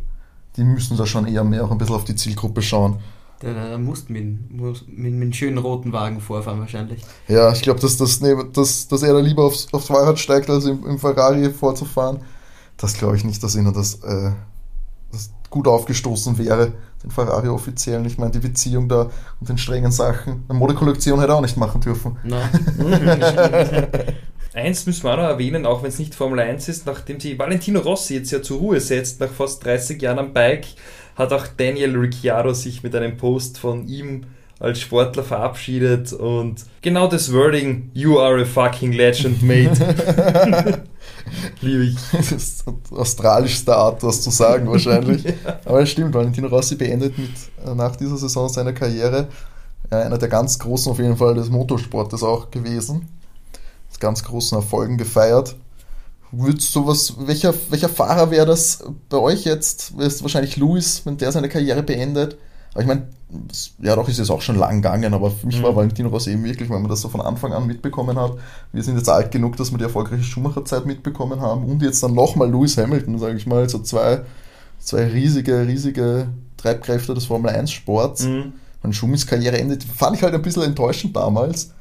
Die 0.56 0.64
müssen 0.64 0.96
da 0.96 1.06
schon 1.06 1.26
eher 1.26 1.44
mehr 1.44 1.64
auch 1.64 1.70
ein 1.70 1.78
bisschen 1.78 1.94
auf 1.94 2.04
die 2.04 2.16
Zielgruppe 2.16 2.62
schauen. 2.62 3.00
Da, 3.40 3.52
da 3.52 3.78
musst 3.78 4.08
du 4.08 4.12
mit, 4.12 4.50
mit, 4.50 4.88
mit 4.88 5.12
einem 5.12 5.32
schönen 5.32 5.58
roten 5.58 5.92
Wagen 5.92 6.20
vorfahren 6.20 6.60
wahrscheinlich. 6.60 7.02
Ja, 7.28 7.52
ich 7.52 7.62
glaube, 7.62 7.80
dass, 7.80 7.96
das, 7.96 8.20
dass, 8.52 8.88
dass 8.88 9.02
er 9.02 9.12
da 9.12 9.20
lieber 9.20 9.44
aufs, 9.44 9.68
aufs 9.72 9.86
Fahrrad 9.86 10.18
steigt, 10.18 10.48
als 10.48 10.64
im, 10.64 10.84
im 10.86 10.98
Ferrari 10.98 11.50
vorzufahren. 11.50 12.20
Das 12.76 12.94
glaube 12.94 13.16
ich 13.16 13.24
nicht, 13.24 13.42
dass 13.42 13.54
ihnen 13.54 13.72
das, 13.72 13.96
äh, 14.02 14.32
das 15.12 15.30
gut 15.50 15.68
aufgestoßen 15.68 16.38
wäre, 16.38 16.72
den 17.02 17.10
Ferrari-Offiziellen. 17.10 18.04
Ich 18.06 18.18
meine, 18.18 18.32
die 18.32 18.40
Beziehung 18.40 18.88
da 18.88 19.10
und 19.40 19.48
den 19.48 19.58
strengen 19.58 19.92
Sachen. 19.92 20.44
Eine 20.48 20.58
Modekollektion 20.58 21.20
hätte 21.20 21.32
er 21.32 21.36
auch 21.36 21.42
nicht 21.42 21.56
machen 21.56 21.80
dürfen. 21.80 22.16
Nein. 22.24 22.48
Eins 24.54 24.86
müssen 24.86 25.02
wir 25.02 25.12
auch 25.12 25.16
noch 25.16 25.24
erwähnen, 25.24 25.66
auch 25.66 25.82
wenn 25.82 25.88
es 25.88 25.98
nicht 25.98 26.14
Formel 26.14 26.38
1 26.38 26.68
ist, 26.68 26.86
nachdem 26.86 27.18
sie 27.18 27.36
Valentino 27.36 27.80
Rossi 27.80 28.14
jetzt 28.14 28.30
ja 28.30 28.40
zur 28.40 28.58
Ruhe 28.58 28.80
setzt, 28.80 29.18
nach 29.18 29.30
fast 29.30 29.64
30 29.64 30.00
Jahren 30.00 30.20
am 30.20 30.32
Bike, 30.32 30.66
hat 31.16 31.32
auch 31.32 31.46
Daniel 31.46 31.96
Ricciardo 31.96 32.52
sich 32.52 32.82
mit 32.82 32.94
einem 32.94 33.16
Post 33.16 33.58
von 33.58 33.86
ihm 33.86 34.26
als 34.60 34.80
Sportler 34.80 35.24
verabschiedet 35.24 36.12
und 36.12 36.64
genau 36.80 37.08
das 37.08 37.32
Wording, 37.32 37.90
you 37.92 38.18
are 38.18 38.40
a 38.40 38.44
fucking 38.44 38.92
legend, 38.92 39.42
mate. 39.42 40.84
Liebe 41.60 41.84
ich. 41.84 41.96
Das 42.12 42.32
ist 42.32 42.64
die 42.66 42.96
australischste 42.96 43.74
Art, 43.74 44.02
das 44.02 44.22
zu 44.22 44.30
sagen 44.30 44.70
wahrscheinlich. 44.70 45.24
ja. 45.24 45.32
Aber 45.64 45.82
es 45.82 45.90
stimmt, 45.90 46.14
Valentino 46.14 46.48
Rossi 46.48 46.76
beendet 46.76 47.18
mit, 47.18 47.30
äh, 47.66 47.74
nach 47.74 47.96
dieser 47.96 48.16
Saison 48.16 48.48
seine 48.48 48.74
Karriere. 48.74 49.28
Einer 49.90 50.18
der 50.18 50.28
ganz 50.28 50.58
großen 50.58 50.92
auf 50.92 50.98
jeden 50.98 51.16
Fall 51.16 51.34
des 51.34 51.50
Motorsportes 51.50 52.22
auch 52.22 52.50
gewesen. 52.50 53.08
Mit 53.90 54.00
ganz 54.00 54.24
großen 54.24 54.56
Erfolgen 54.56 54.96
gefeiert. 54.96 55.56
Würdest 56.36 56.74
du 56.74 56.86
was, 56.86 57.14
welcher, 57.26 57.54
welcher 57.70 57.88
Fahrer 57.88 58.30
wäre 58.30 58.46
das 58.46 58.84
bei 59.08 59.18
euch 59.18 59.44
jetzt? 59.44 59.92
Ist 59.98 60.22
wahrscheinlich 60.22 60.56
Lewis, 60.56 61.02
wenn 61.04 61.16
der 61.16 61.32
seine 61.32 61.48
Karriere 61.48 61.82
beendet. 61.82 62.36
Aber 62.72 62.82
ich 62.82 62.88
meine, 62.88 63.06
ja 63.80 63.94
doch 63.94 64.08
ist 64.08 64.18
es 64.18 64.30
auch 64.30 64.42
schon 64.42 64.56
lang 64.56 64.82
gegangen, 64.82 65.14
aber 65.14 65.30
für 65.30 65.46
mich 65.46 65.58
mhm. 65.58 65.62
war 65.62 65.76
Valentino 65.76 66.08
Rossi 66.08 66.30
eben 66.30 66.44
wirklich, 66.44 66.68
weil 66.68 66.80
man 66.80 66.90
das 66.90 67.00
so 67.00 67.08
von 67.08 67.20
Anfang 67.20 67.52
an 67.52 67.66
mitbekommen 67.66 68.18
hat. 68.18 68.32
Wir 68.72 68.82
sind 68.82 68.96
jetzt 68.96 69.08
alt 69.08 69.30
genug, 69.30 69.56
dass 69.56 69.70
wir 69.70 69.78
die 69.78 69.84
erfolgreiche 69.84 70.22
Schumacher-Zeit 70.22 70.86
mitbekommen 70.86 71.40
haben 71.40 71.64
und 71.64 71.82
jetzt 71.82 72.02
dann 72.02 72.14
nochmal 72.14 72.50
Lewis 72.50 72.76
Hamilton, 72.76 73.18
sage 73.18 73.36
ich 73.36 73.46
mal, 73.46 73.68
so 73.68 73.78
zwei, 73.78 74.22
zwei 74.78 75.06
riesige, 75.06 75.66
riesige 75.66 76.28
Treibkräfte 76.56 77.14
des 77.14 77.26
Formel 77.26 77.50
1 77.50 77.70
Sports. 77.70 78.24
Mhm. 78.24 78.54
Wenn 78.82 78.92
Schumis 78.92 79.26
Karriere 79.26 79.58
endet, 79.58 79.82
fand 79.84 80.16
ich 80.16 80.22
halt 80.22 80.34
ein 80.34 80.42
bisschen 80.42 80.62
enttäuschend 80.62 81.16
damals, 81.16 81.72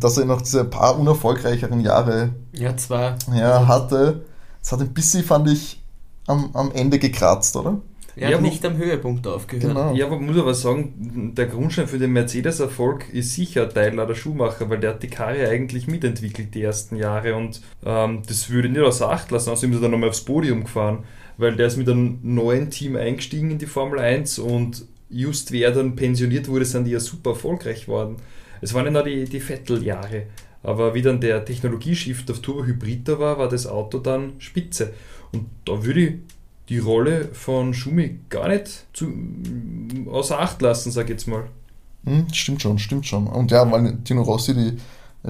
dass 0.00 0.18
er 0.18 0.24
noch 0.24 0.42
diese 0.42 0.64
paar 0.64 0.98
unerfolgreicheren 0.98 1.80
Jahre 1.80 2.30
ja, 2.52 2.76
zwei. 2.76 3.16
Ja, 3.34 3.66
hatte. 3.66 4.24
Es 4.62 4.72
hat 4.72 4.80
ein 4.80 4.94
bisschen, 4.94 5.24
fand 5.24 5.48
ich, 5.48 5.82
am, 6.26 6.50
am 6.54 6.72
Ende 6.72 6.98
gekratzt, 6.98 7.56
oder? 7.56 7.80
Er 8.16 8.30
ja, 8.30 8.36
hat 8.36 8.42
nicht 8.42 8.64
am 8.64 8.76
Höhepunkt 8.76 9.26
aufgehört. 9.26 9.74
Genau. 9.74 9.92
Ja, 9.94 10.06
aber 10.06 10.20
muss 10.20 10.38
aber 10.38 10.54
sagen, 10.54 11.32
der 11.36 11.46
Grundstein 11.46 11.88
für 11.88 11.98
den 11.98 12.12
Mercedes-Erfolg 12.12 13.12
ist 13.12 13.34
sicher 13.34 13.68
Teil 13.68 13.96
der 13.96 14.14
Schumacher, 14.14 14.70
weil 14.70 14.78
der 14.78 14.90
hat 14.90 15.02
die 15.02 15.08
Karre 15.08 15.48
eigentlich 15.48 15.88
mitentwickelt 15.88 16.54
die 16.54 16.62
ersten 16.62 16.96
Jahre 16.96 17.34
und 17.34 17.60
ähm, 17.84 18.22
das 18.26 18.50
würde 18.50 18.68
ich 18.68 18.74
nicht 18.74 18.84
außer 18.84 19.10
Acht 19.10 19.30
lassen, 19.32 19.50
außerdem 19.50 19.72
ist 19.72 19.78
er 19.78 19.82
dann 19.82 19.90
nochmal 19.90 20.10
aufs 20.10 20.20
Podium 20.20 20.64
gefahren, 20.64 21.04
weil 21.38 21.56
der 21.56 21.66
ist 21.66 21.76
mit 21.76 21.88
einem 21.88 22.20
neuen 22.22 22.70
Team 22.70 22.94
eingestiegen 22.94 23.50
in 23.50 23.58
die 23.58 23.66
Formel 23.66 23.98
1 23.98 24.38
und 24.38 24.86
just 25.10 25.50
wer 25.50 25.72
dann 25.72 25.96
pensioniert 25.96 26.48
wurde, 26.48 26.64
sind 26.64 26.84
die 26.84 26.92
ja 26.92 27.00
super 27.00 27.30
erfolgreich 27.30 27.88
worden. 27.88 28.16
Es 28.64 28.72
waren 28.72 28.86
ja 28.86 28.90
noch 28.90 29.04
die, 29.04 29.24
die 29.26 29.40
Vettel-Jahre, 29.40 30.22
aber 30.62 30.94
wie 30.94 31.02
dann 31.02 31.20
der 31.20 31.44
Technologieshift 31.44 32.30
auf 32.30 32.40
Turbo-Hybrid 32.40 33.06
da 33.06 33.18
war, 33.18 33.38
war 33.38 33.48
das 33.50 33.66
Auto 33.66 33.98
dann 33.98 34.32
spitze. 34.38 34.94
Und 35.32 35.44
da 35.66 35.84
würde 35.84 36.00
ich 36.00 36.14
die 36.70 36.78
Rolle 36.78 37.28
von 37.34 37.74
Schumi 37.74 38.20
gar 38.30 38.48
nicht 38.48 38.86
zu, 38.94 39.12
außer 40.10 40.40
Acht 40.40 40.62
lassen, 40.62 40.90
sag 40.90 41.04
ich 41.04 41.10
jetzt 41.10 41.28
mal. 41.28 41.44
Hm, 42.06 42.26
stimmt 42.32 42.62
schon, 42.62 42.78
stimmt 42.78 43.06
schon. 43.06 43.26
Und 43.26 43.50
ja, 43.50 43.70
weil 43.70 43.98
Tino 44.02 44.22
Rossi, 44.22 44.54
die, 44.54 44.78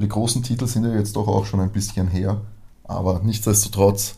die 0.00 0.08
großen 0.08 0.44
Titel 0.44 0.68
sind 0.68 0.84
ja 0.84 0.94
jetzt 0.94 1.16
doch 1.16 1.26
auch 1.26 1.44
schon 1.44 1.58
ein 1.58 1.72
bisschen 1.72 2.06
her. 2.06 2.40
Aber 2.84 3.20
nichtsdestotrotz, 3.24 4.14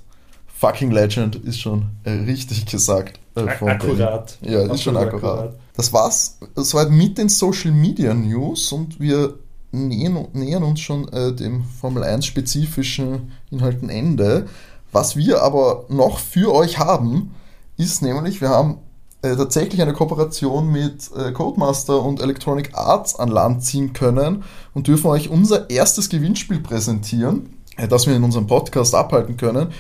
fucking 0.47 0.91
Legend 0.91 1.37
ist 1.37 1.59
schon 1.59 1.87
richtig 2.05 2.67
gesagt. 2.67 3.19
Äh, 3.35 3.49
akkurat. 3.49 4.37
Ja, 4.43 4.71
ist 4.71 4.83
schon 4.83 4.99
akkurat. 4.99 5.55
Das 5.77 5.93
war's 5.93 6.39
soweit 6.55 6.91
mit 6.91 7.19
den 7.19 7.29
Social 7.29 7.71
Media 7.71 8.15
News 8.15 8.73
und 8.73 8.99
wir 8.99 9.39
nähern, 9.73 10.29
nähern 10.33 10.63
uns 10.63 10.81
schon 10.81 11.07
äh, 11.09 11.35
dem 11.35 11.65
Formel 11.65 12.03
1 12.03 12.25
spezifischen 12.25 13.33
Inhalten 13.51 13.91
Ende. 13.91 14.47
Was 14.91 15.17
wir 15.17 15.43
aber 15.43 15.85
noch 15.91 16.19
für 16.19 16.55
euch 16.55 16.79
haben, 16.79 17.35
ist 17.77 18.01
nämlich, 18.01 18.41
wir 18.41 18.49
haben 18.49 18.79
äh, 19.21 19.37
tatsächlich 19.37 19.83
eine 19.83 19.93
Kooperation 19.93 20.73
mit 20.73 21.11
äh, 21.15 21.33
Codemaster 21.33 22.03
und 22.03 22.23
Electronic 22.23 22.75
Arts 22.75 23.17
an 23.17 23.29
Land 23.29 23.63
ziehen 23.63 23.93
können 23.93 24.45
und 24.73 24.87
dürfen 24.87 25.09
euch 25.09 25.29
unser 25.29 25.69
erstes 25.69 26.09
Gewinnspiel 26.09 26.61
präsentieren, 26.61 27.51
äh, 27.77 27.87
das 27.87 28.07
wir 28.07 28.17
in 28.17 28.25
unserem 28.25 28.47
Podcast 28.47 28.95
abhalten 28.95 29.37
können. 29.37 29.73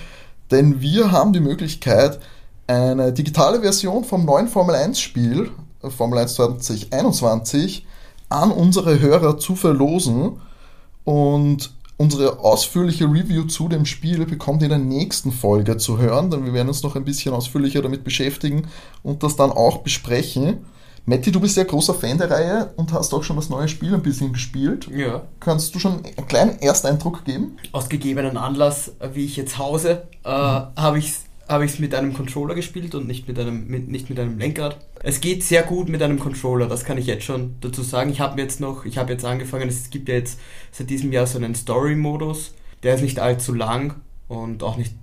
Denn 0.50 0.82
wir 0.82 1.10
haben 1.10 1.32
die 1.32 1.40
Möglichkeit, 1.40 2.20
eine 2.66 3.12
digitale 3.12 3.60
Version 3.60 4.04
vom 4.04 4.26
neuen 4.26 4.48
Formel 4.48 4.74
1 4.74 5.00
Spiel, 5.00 5.50
Formel 5.82 6.18
1 6.18 6.34
2021, 6.34 7.86
an 8.28 8.50
unsere 8.50 9.00
Hörer 9.00 9.38
zu 9.38 9.56
verlosen. 9.56 10.40
Und 11.04 11.70
Unsere 11.98 12.40
ausführliche 12.40 13.06
Review 13.06 13.44
zu 13.44 13.68
dem 13.68 13.86
Spiel 13.86 14.26
bekommt 14.26 14.60
ihr 14.60 14.66
in 14.66 14.70
der 14.70 14.78
nächsten 14.78 15.32
Folge 15.32 15.78
zu 15.78 15.96
hören, 15.96 16.30
denn 16.30 16.44
wir 16.44 16.52
werden 16.52 16.68
uns 16.68 16.82
noch 16.82 16.94
ein 16.94 17.06
bisschen 17.06 17.32
ausführlicher 17.32 17.80
damit 17.80 18.04
beschäftigen 18.04 18.66
und 19.02 19.22
das 19.22 19.36
dann 19.36 19.50
auch 19.50 19.78
besprechen. 19.78 20.58
Matti, 21.06 21.32
du 21.32 21.40
bist 21.40 21.56
ja 21.56 21.64
großer 21.64 21.94
Fan 21.94 22.18
der 22.18 22.30
Reihe 22.30 22.70
und 22.76 22.92
hast 22.92 23.14
auch 23.14 23.22
schon 23.22 23.36
das 23.36 23.48
neue 23.48 23.68
Spiel 23.68 23.94
ein 23.94 24.02
bisschen 24.02 24.34
gespielt. 24.34 24.88
Ja. 24.94 25.22
Kannst 25.40 25.74
du 25.74 25.78
schon 25.78 26.04
einen 26.04 26.26
kleinen 26.26 26.58
Ersteindruck 26.58 27.24
geben? 27.24 27.56
Aus 27.72 27.88
gegebenen 27.88 28.36
Anlass, 28.36 28.92
wie 29.14 29.24
ich 29.24 29.36
jetzt 29.36 29.56
hause, 29.56 30.02
äh, 30.22 30.28
mhm. 30.28 30.66
habe 30.76 30.98
ich 30.98 31.08
es 31.08 31.24
habe 31.48 31.64
ich 31.64 31.72
es 31.72 31.78
mit 31.78 31.94
einem 31.94 32.12
Controller 32.12 32.54
gespielt 32.54 32.94
und 32.94 33.06
nicht 33.06 33.28
mit 33.28 33.38
einem, 33.38 33.68
mit, 33.68 33.88
nicht 33.88 34.10
mit 34.10 34.18
einem 34.18 34.38
Lenkrad. 34.38 34.84
Es 35.02 35.20
geht 35.20 35.44
sehr 35.44 35.62
gut 35.62 35.88
mit 35.88 36.02
einem 36.02 36.18
Controller, 36.18 36.66
das 36.66 36.84
kann 36.84 36.98
ich 36.98 37.06
jetzt 37.06 37.24
schon 37.24 37.56
dazu 37.60 37.82
sagen. 37.82 38.10
Ich 38.10 38.20
habe 38.20 38.40
jetzt 38.40 38.60
noch, 38.60 38.84
ich 38.84 38.98
habe 38.98 39.12
jetzt 39.12 39.24
angefangen, 39.24 39.68
es 39.68 39.90
gibt 39.90 40.08
ja 40.08 40.16
jetzt 40.16 40.40
seit 40.72 40.90
diesem 40.90 41.12
Jahr 41.12 41.26
so 41.26 41.38
einen 41.38 41.54
Story-Modus, 41.54 42.54
der 42.82 42.96
ist 42.96 43.02
nicht 43.02 43.20
allzu 43.20 43.54
lang 43.54 43.96
und 44.28 44.62
auch 44.62 44.76
nicht 44.76 44.94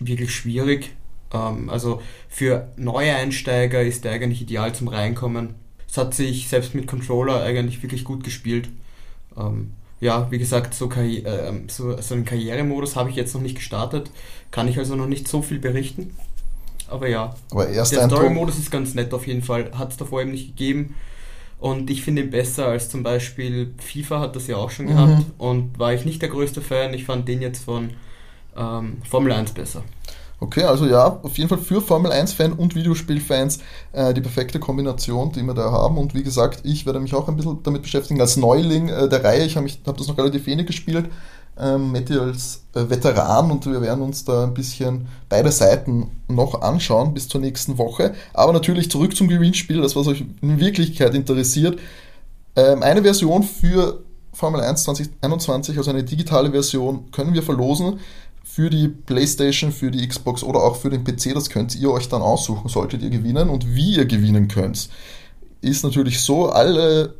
wirklich 0.00 0.34
schwierig. 0.34 0.92
Ähm, 1.32 1.68
also 1.68 2.00
für 2.28 2.72
neue 2.76 3.14
Einsteiger 3.14 3.82
ist 3.82 4.04
der 4.04 4.12
eigentlich 4.12 4.42
ideal 4.42 4.74
zum 4.74 4.88
Reinkommen. 4.88 5.54
Es 5.88 5.98
hat 5.98 6.14
sich 6.14 6.48
selbst 6.48 6.74
mit 6.74 6.86
Controller 6.86 7.42
eigentlich 7.42 7.82
wirklich 7.82 8.04
gut 8.04 8.24
gespielt. 8.24 8.68
Ähm, 9.36 9.72
ja, 10.00 10.30
wie 10.30 10.38
gesagt, 10.38 10.74
so, 10.74 10.88
Karri 10.88 11.18
äh, 11.18 11.52
so, 11.68 12.00
so 12.00 12.14
einen 12.14 12.24
Karrieremodus 12.24 12.96
habe 12.96 13.10
ich 13.10 13.16
jetzt 13.16 13.34
noch 13.34 13.42
nicht 13.42 13.56
gestartet. 13.56 14.10
Kann 14.50 14.66
ich 14.66 14.78
also 14.78 14.96
noch 14.96 15.06
nicht 15.06 15.28
so 15.28 15.42
viel 15.42 15.58
berichten. 15.58 16.16
Aber 16.88 17.08
ja, 17.08 17.34
Aber 17.50 17.66
der 17.66 17.84
Story-Modus 17.84 18.58
ist 18.58 18.70
ganz 18.70 18.94
nett 18.94 19.14
auf 19.14 19.26
jeden 19.26 19.42
Fall. 19.42 19.70
Hat 19.74 19.92
es 19.92 19.96
davor 19.96 20.22
eben 20.22 20.32
nicht 20.32 20.56
gegeben. 20.56 20.96
Und 21.60 21.90
ich 21.90 22.02
finde 22.02 22.22
ihn 22.22 22.30
besser 22.30 22.66
als 22.66 22.88
zum 22.88 23.02
Beispiel 23.02 23.74
FIFA 23.78 24.20
hat 24.20 24.34
das 24.34 24.46
ja 24.46 24.56
auch 24.56 24.70
schon 24.70 24.86
mhm. 24.86 24.90
gehabt. 24.90 25.24
Und 25.38 25.78
war 25.78 25.92
ich 25.92 26.04
nicht 26.04 26.22
der 26.22 26.30
größte 26.30 26.62
Fan. 26.62 26.94
Ich 26.94 27.04
fand 27.04 27.28
den 27.28 27.42
jetzt 27.42 27.64
von 27.64 27.90
ähm, 28.56 28.98
Formel 29.08 29.32
1 29.32 29.52
besser. 29.52 29.84
Okay, 30.42 30.62
also 30.62 30.86
ja, 30.86 31.20
auf 31.22 31.36
jeden 31.36 31.50
Fall 31.50 31.58
für 31.58 31.82
Formel 31.82 32.10
1-Fan 32.10 32.54
und 32.54 32.74
Videospielfans 32.74 33.58
äh, 33.92 34.14
die 34.14 34.22
perfekte 34.22 34.58
Kombination, 34.58 35.32
die 35.32 35.42
wir 35.42 35.52
da 35.52 35.70
haben. 35.70 35.98
Und 35.98 36.14
wie 36.14 36.22
gesagt, 36.22 36.60
ich 36.64 36.86
werde 36.86 36.98
mich 36.98 37.14
auch 37.14 37.28
ein 37.28 37.36
bisschen 37.36 37.62
damit 37.62 37.82
beschäftigen. 37.82 38.22
Als 38.22 38.38
Neuling 38.38 38.88
äh, 38.88 39.06
der 39.06 39.22
Reihe, 39.22 39.44
ich 39.44 39.58
habe 39.58 39.68
hab 39.86 39.98
das 39.98 40.08
noch 40.08 40.16
relativ 40.16 40.46
wenig 40.46 40.66
gespielt, 40.66 41.10
ähm, 41.58 41.92
Matti 41.92 42.14
als 42.14 42.62
äh, 42.74 42.88
Veteran 42.88 43.50
und 43.50 43.66
wir 43.66 43.82
werden 43.82 44.02
uns 44.02 44.24
da 44.24 44.44
ein 44.44 44.54
bisschen 44.54 45.08
beide 45.28 45.52
Seiten 45.52 46.10
noch 46.26 46.62
anschauen 46.62 47.12
bis 47.12 47.28
zur 47.28 47.42
nächsten 47.42 47.76
Woche. 47.76 48.14
Aber 48.32 48.54
natürlich 48.54 48.90
zurück 48.90 49.14
zum 49.14 49.28
Gewinnspiel, 49.28 49.82
das 49.82 49.94
was 49.94 50.06
euch 50.06 50.24
in 50.40 50.58
Wirklichkeit 50.58 51.14
interessiert. 51.14 51.78
Ähm, 52.56 52.82
eine 52.82 53.02
Version 53.02 53.42
für 53.42 54.02
Formel 54.32 54.62
1 54.62 54.84
2021, 54.84 55.76
also 55.76 55.90
eine 55.90 56.04
digitale 56.04 56.50
Version, 56.50 57.10
können 57.10 57.34
wir 57.34 57.42
verlosen 57.42 58.00
für 58.60 58.68
die 58.68 58.88
PlayStation, 58.88 59.72
für 59.72 59.90
die 59.90 60.06
Xbox 60.06 60.42
oder 60.42 60.62
auch 60.62 60.76
für 60.76 60.90
den 60.90 61.02
PC. 61.02 61.32
Das 61.32 61.48
könnt 61.48 61.74
ihr 61.74 61.90
euch 61.90 62.10
dann 62.10 62.20
aussuchen, 62.20 62.68
solltet 62.68 63.00
ihr 63.00 63.08
gewinnen. 63.08 63.48
Und 63.48 63.74
wie 63.74 63.96
ihr 63.96 64.04
gewinnen 64.04 64.48
könnt, 64.48 64.90
ist 65.62 65.82
natürlich 65.82 66.20
so, 66.20 66.50
alle 66.50 67.14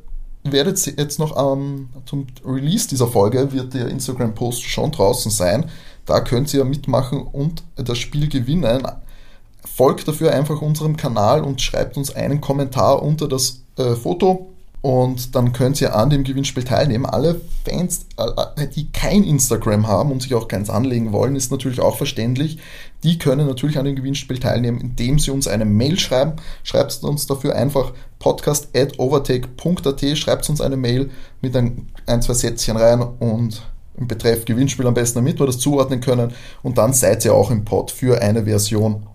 werdet 0.45 0.85
jetzt 0.99 1.19
noch 1.19 1.35
ähm, 1.39 1.89
zum 2.05 2.27
Release 2.45 2.89
dieser 2.89 3.07
Folge 3.07 3.53
wird 3.53 3.73
der 3.73 3.89
Instagram-Post 3.89 4.63
schon 4.65 4.93
draußen 4.93 5.31
sein. 5.31 5.71
Da 6.05 6.21
könnt 6.21 6.53
ihr 6.53 6.63
mitmachen 6.67 7.23
und 7.23 7.63
das 7.75 7.97
Spiel 7.97 8.29
gewinnen. 8.29 8.87
Folgt 9.65 10.09
dafür 10.09 10.35
einfach 10.35 10.61
unserem 10.61 10.99
Kanal 10.99 11.43
und 11.43 11.63
schreibt 11.63 11.97
uns 11.97 12.15
einen 12.15 12.43
Kommentar 12.43 13.03
unter 13.03 13.29
das 13.29 13.63
äh, 13.79 13.95
Foto 13.95 14.50
und 14.83 15.35
dann 15.35 15.53
könnt 15.53 15.81
ihr 15.81 15.95
an 15.95 16.09
dem 16.09 16.25
Gewinnspiel 16.25 16.65
teilnehmen. 16.65 17.05
Alle 17.05 17.41
Fans, 17.67 18.07
äh, 18.17 18.67
die 18.69 18.91
kein 18.91 19.25
Instagram 19.25 19.87
haben 19.87 20.11
und 20.11 20.23
sich 20.23 20.35
auch 20.35 20.49
keins 20.49 20.71
anlegen 20.71 21.13
wollen, 21.13 21.37
ist 21.37 21.51
natürlich 21.51 21.81
auch 21.81 21.97
verständlich. 21.99 22.59
Die 23.03 23.19
können 23.19 23.47
natürlich 23.47 23.79
an 23.79 23.85
dem 23.85 23.97
Gewinnspiel 23.97 24.39
teilnehmen, 24.39 24.81
indem 24.81 25.19
sie 25.19 25.33
uns 25.33 25.49
eine 25.49 25.67
Mail 25.67 25.99
schreiben. 25.99 26.33
Schreibt 26.63 27.03
uns 27.05 27.27
dafür 27.27 27.57
einfach 27.57 27.93
podcast 28.19 28.69
at 28.75 28.99
overtake.at, 28.99 30.17
schreibt 30.17 30.49
uns 30.49 30.63
eine 30.63 30.79
Mail 30.79 31.11
mit 31.43 31.55
ein, 31.57 31.89
ein, 32.07 32.23
zwei 32.23 32.35
Sätzchen 32.35 32.79
rein 32.79 33.03
und 33.03 33.63
im 33.99 34.09
Betreff 34.09 34.47
Gewinnspiel 34.47 34.87
am 34.87 34.95
besten, 34.95 35.19
damit 35.19 35.39
wir 35.39 35.47
das 35.47 35.59
zuordnen 35.59 36.01
können. 36.01 36.33
Und 36.63 36.79
dann 36.79 36.95
seid 36.95 37.23
ihr 37.27 37.35
auch 37.35 37.51
im 37.51 37.67
Pod 37.67 37.91
für 37.91 38.23
eine 38.23 38.45
Version 38.45 39.07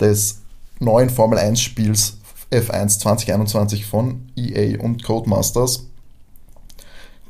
des 0.00 0.42
neuen 0.78 1.10
Formel 1.10 1.38
1 1.38 1.60
Spiels 1.60 2.18
F1 2.52 3.00
2021 3.00 3.86
von 3.86 4.28
EA 4.36 4.80
und 4.80 5.02
Codemasters. 5.02 5.88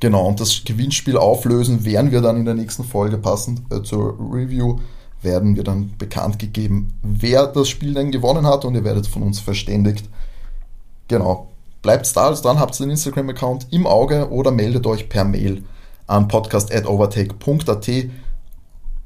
Genau, 0.01 0.27
und 0.27 0.41
das 0.41 0.65
Gewinnspiel 0.65 1.17
auflösen 1.17 1.85
werden 1.85 2.11
wir 2.11 2.21
dann 2.21 2.37
in 2.37 2.45
der 2.45 2.55
nächsten 2.55 2.85
Folge 2.85 3.19
passend 3.19 3.63
äh, 3.73 3.83
zur 3.83 4.19
Review 4.19 4.79
werden 5.23 5.57
wir 5.57 5.65
dann 5.65 5.93
bekannt 5.99 6.39
gegeben, 6.39 6.95
wer 7.03 7.47
das 7.47 7.69
Spiel 7.69 7.95
denn 7.95 8.11
gewonnen 8.11 8.47
hat 8.47 8.65
und 8.65 8.75
ihr 8.75 8.85
werdet 8.85 9.07
von 9.07 9.23
uns 9.23 9.41
verständigt. 9.41 10.09
Genau. 11.09 11.49
Bleibt 11.81 12.17
da 12.17 12.27
alles 12.27 12.43
dran, 12.43 12.61
habt 12.61 12.79
den 12.79 12.91
Instagram-Account 12.91 13.69
im 13.71 13.87
Auge 13.87 14.31
oder 14.31 14.51
meldet 14.51 14.87
euch 14.87 15.09
per 15.09 15.25
Mail 15.25 15.65
an 16.07 16.29
podcast.overtake.at. 16.29 17.91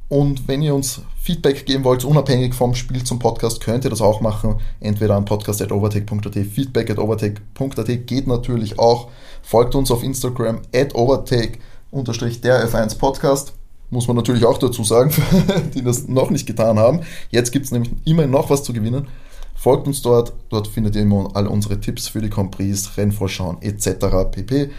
Und 0.08 0.46
wenn 0.46 0.62
ihr 0.62 0.74
uns 0.74 1.00
Feedback 1.20 1.66
geben 1.66 1.82
wollt, 1.82 2.04
unabhängig 2.04 2.54
vom 2.54 2.74
Spiel 2.74 3.02
zum 3.02 3.18
Podcast, 3.18 3.60
könnt 3.60 3.84
ihr 3.84 3.90
das 3.90 4.00
auch 4.00 4.20
machen. 4.20 4.56
Entweder 4.78 5.16
an 5.16 5.24
podcast.overtake.at, 5.24 6.34
feedback.overtake.at 6.34 8.06
geht 8.06 8.26
natürlich 8.28 8.78
auch. 8.78 9.08
Folgt 9.42 9.74
uns 9.74 9.90
auf 9.90 10.04
Instagram 10.04 10.60
at 10.72 10.94
overtake 10.94 11.58
der 11.92 12.68
F1 12.68 12.98
Podcast. 12.98 13.54
Muss 13.90 14.06
man 14.06 14.16
natürlich 14.16 14.44
auch 14.44 14.58
dazu 14.58 14.84
sagen, 14.84 15.10
die 15.74 15.82
das 15.82 16.06
noch 16.06 16.30
nicht 16.30 16.46
getan 16.46 16.78
haben. 16.78 17.00
Jetzt 17.30 17.50
gibt 17.50 17.66
es 17.66 17.72
nämlich 17.72 17.92
immer 18.04 18.26
noch 18.26 18.50
was 18.50 18.62
zu 18.62 18.72
gewinnen. 18.72 19.08
Folgt 19.56 19.86
uns 19.86 20.02
dort, 20.02 20.32
dort 20.50 20.68
findet 20.68 20.94
ihr 20.96 21.02
immer 21.02 21.30
alle 21.34 21.48
unsere 21.48 21.80
Tipps 21.80 22.08
für 22.08 22.20
die 22.20 22.28
Compris, 22.28 22.96
Rennvorschauen 22.96 23.62
etc. 23.62 24.30
pp. 24.30 24.70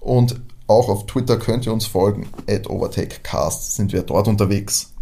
Und 0.00 0.40
auch 0.66 0.88
auf 0.88 1.06
Twitter 1.06 1.36
könnt 1.36 1.66
ihr 1.66 1.72
uns 1.72 1.86
folgen, 1.86 2.28
at 2.48 2.68
OvertakeCast 2.68 3.76
sind 3.76 3.92
wir 3.92 4.02
dort 4.02 4.28
unterwegs. 4.28 4.92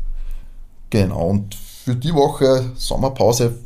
Genau, 0.91 1.29
und 1.29 1.55
für 1.55 1.95
die 1.97 2.15
Woche 2.15 2.73
Sommerpause 2.75 3.57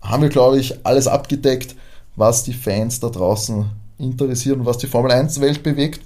haben 0.00 0.22
wir, 0.22 0.28
glaube 0.28 0.58
ich, 0.58 0.86
alles 0.86 1.06
abgedeckt, 1.06 1.76
was 2.16 2.44
die 2.44 2.52
Fans 2.52 3.00
da 3.00 3.08
draußen 3.08 3.66
interessiert 3.98 4.58
und 4.58 4.66
was 4.66 4.78
die 4.78 4.86
Formel 4.86 5.10
1-Welt 5.10 5.62
bewegt. 5.62 6.00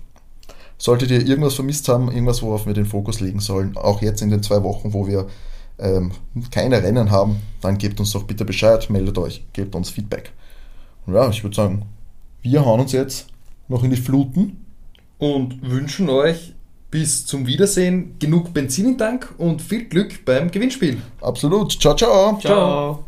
Solltet 0.78 1.10
ihr 1.10 1.26
irgendwas 1.26 1.54
vermisst 1.54 1.88
haben, 1.88 2.10
irgendwas, 2.10 2.42
worauf 2.42 2.66
wir 2.66 2.74
den 2.74 2.86
Fokus 2.86 3.20
legen 3.20 3.40
sollen, 3.40 3.76
auch 3.76 4.00
jetzt 4.00 4.22
in 4.22 4.30
den 4.30 4.42
zwei 4.42 4.62
Wochen, 4.62 4.92
wo 4.92 5.06
wir 5.06 5.26
ähm, 5.78 6.12
keine 6.50 6.82
Rennen 6.82 7.10
haben, 7.10 7.36
dann 7.60 7.78
gebt 7.78 7.98
uns 8.00 8.12
doch 8.12 8.24
bitte 8.24 8.44
Bescheid, 8.44 8.88
meldet 8.90 9.18
euch, 9.18 9.44
gebt 9.52 9.74
uns 9.74 9.90
Feedback. 9.90 10.32
Und 11.06 11.14
ja, 11.14 11.28
ich 11.30 11.42
würde 11.42 11.56
sagen, 11.56 11.86
wir 12.42 12.64
hauen 12.64 12.80
uns 12.80 12.92
jetzt 12.92 13.26
noch 13.66 13.82
in 13.82 13.90
die 13.90 13.96
Fluten. 13.96 14.64
Und 15.18 15.68
wünschen 15.68 16.08
euch 16.08 16.54
bis 16.90 17.26
zum 17.26 17.46
Wiedersehen 17.46 18.16
genug 18.18 18.54
Benzin 18.54 18.86
im 18.86 18.98
Tank 18.98 19.34
und 19.38 19.60
viel 19.60 19.84
Glück 19.84 20.24
beim 20.24 20.50
Gewinnspiel. 20.50 20.98
Absolut. 21.20 21.72
Ciao, 21.72 21.94
ciao. 21.94 22.38
Ciao. 22.40 23.04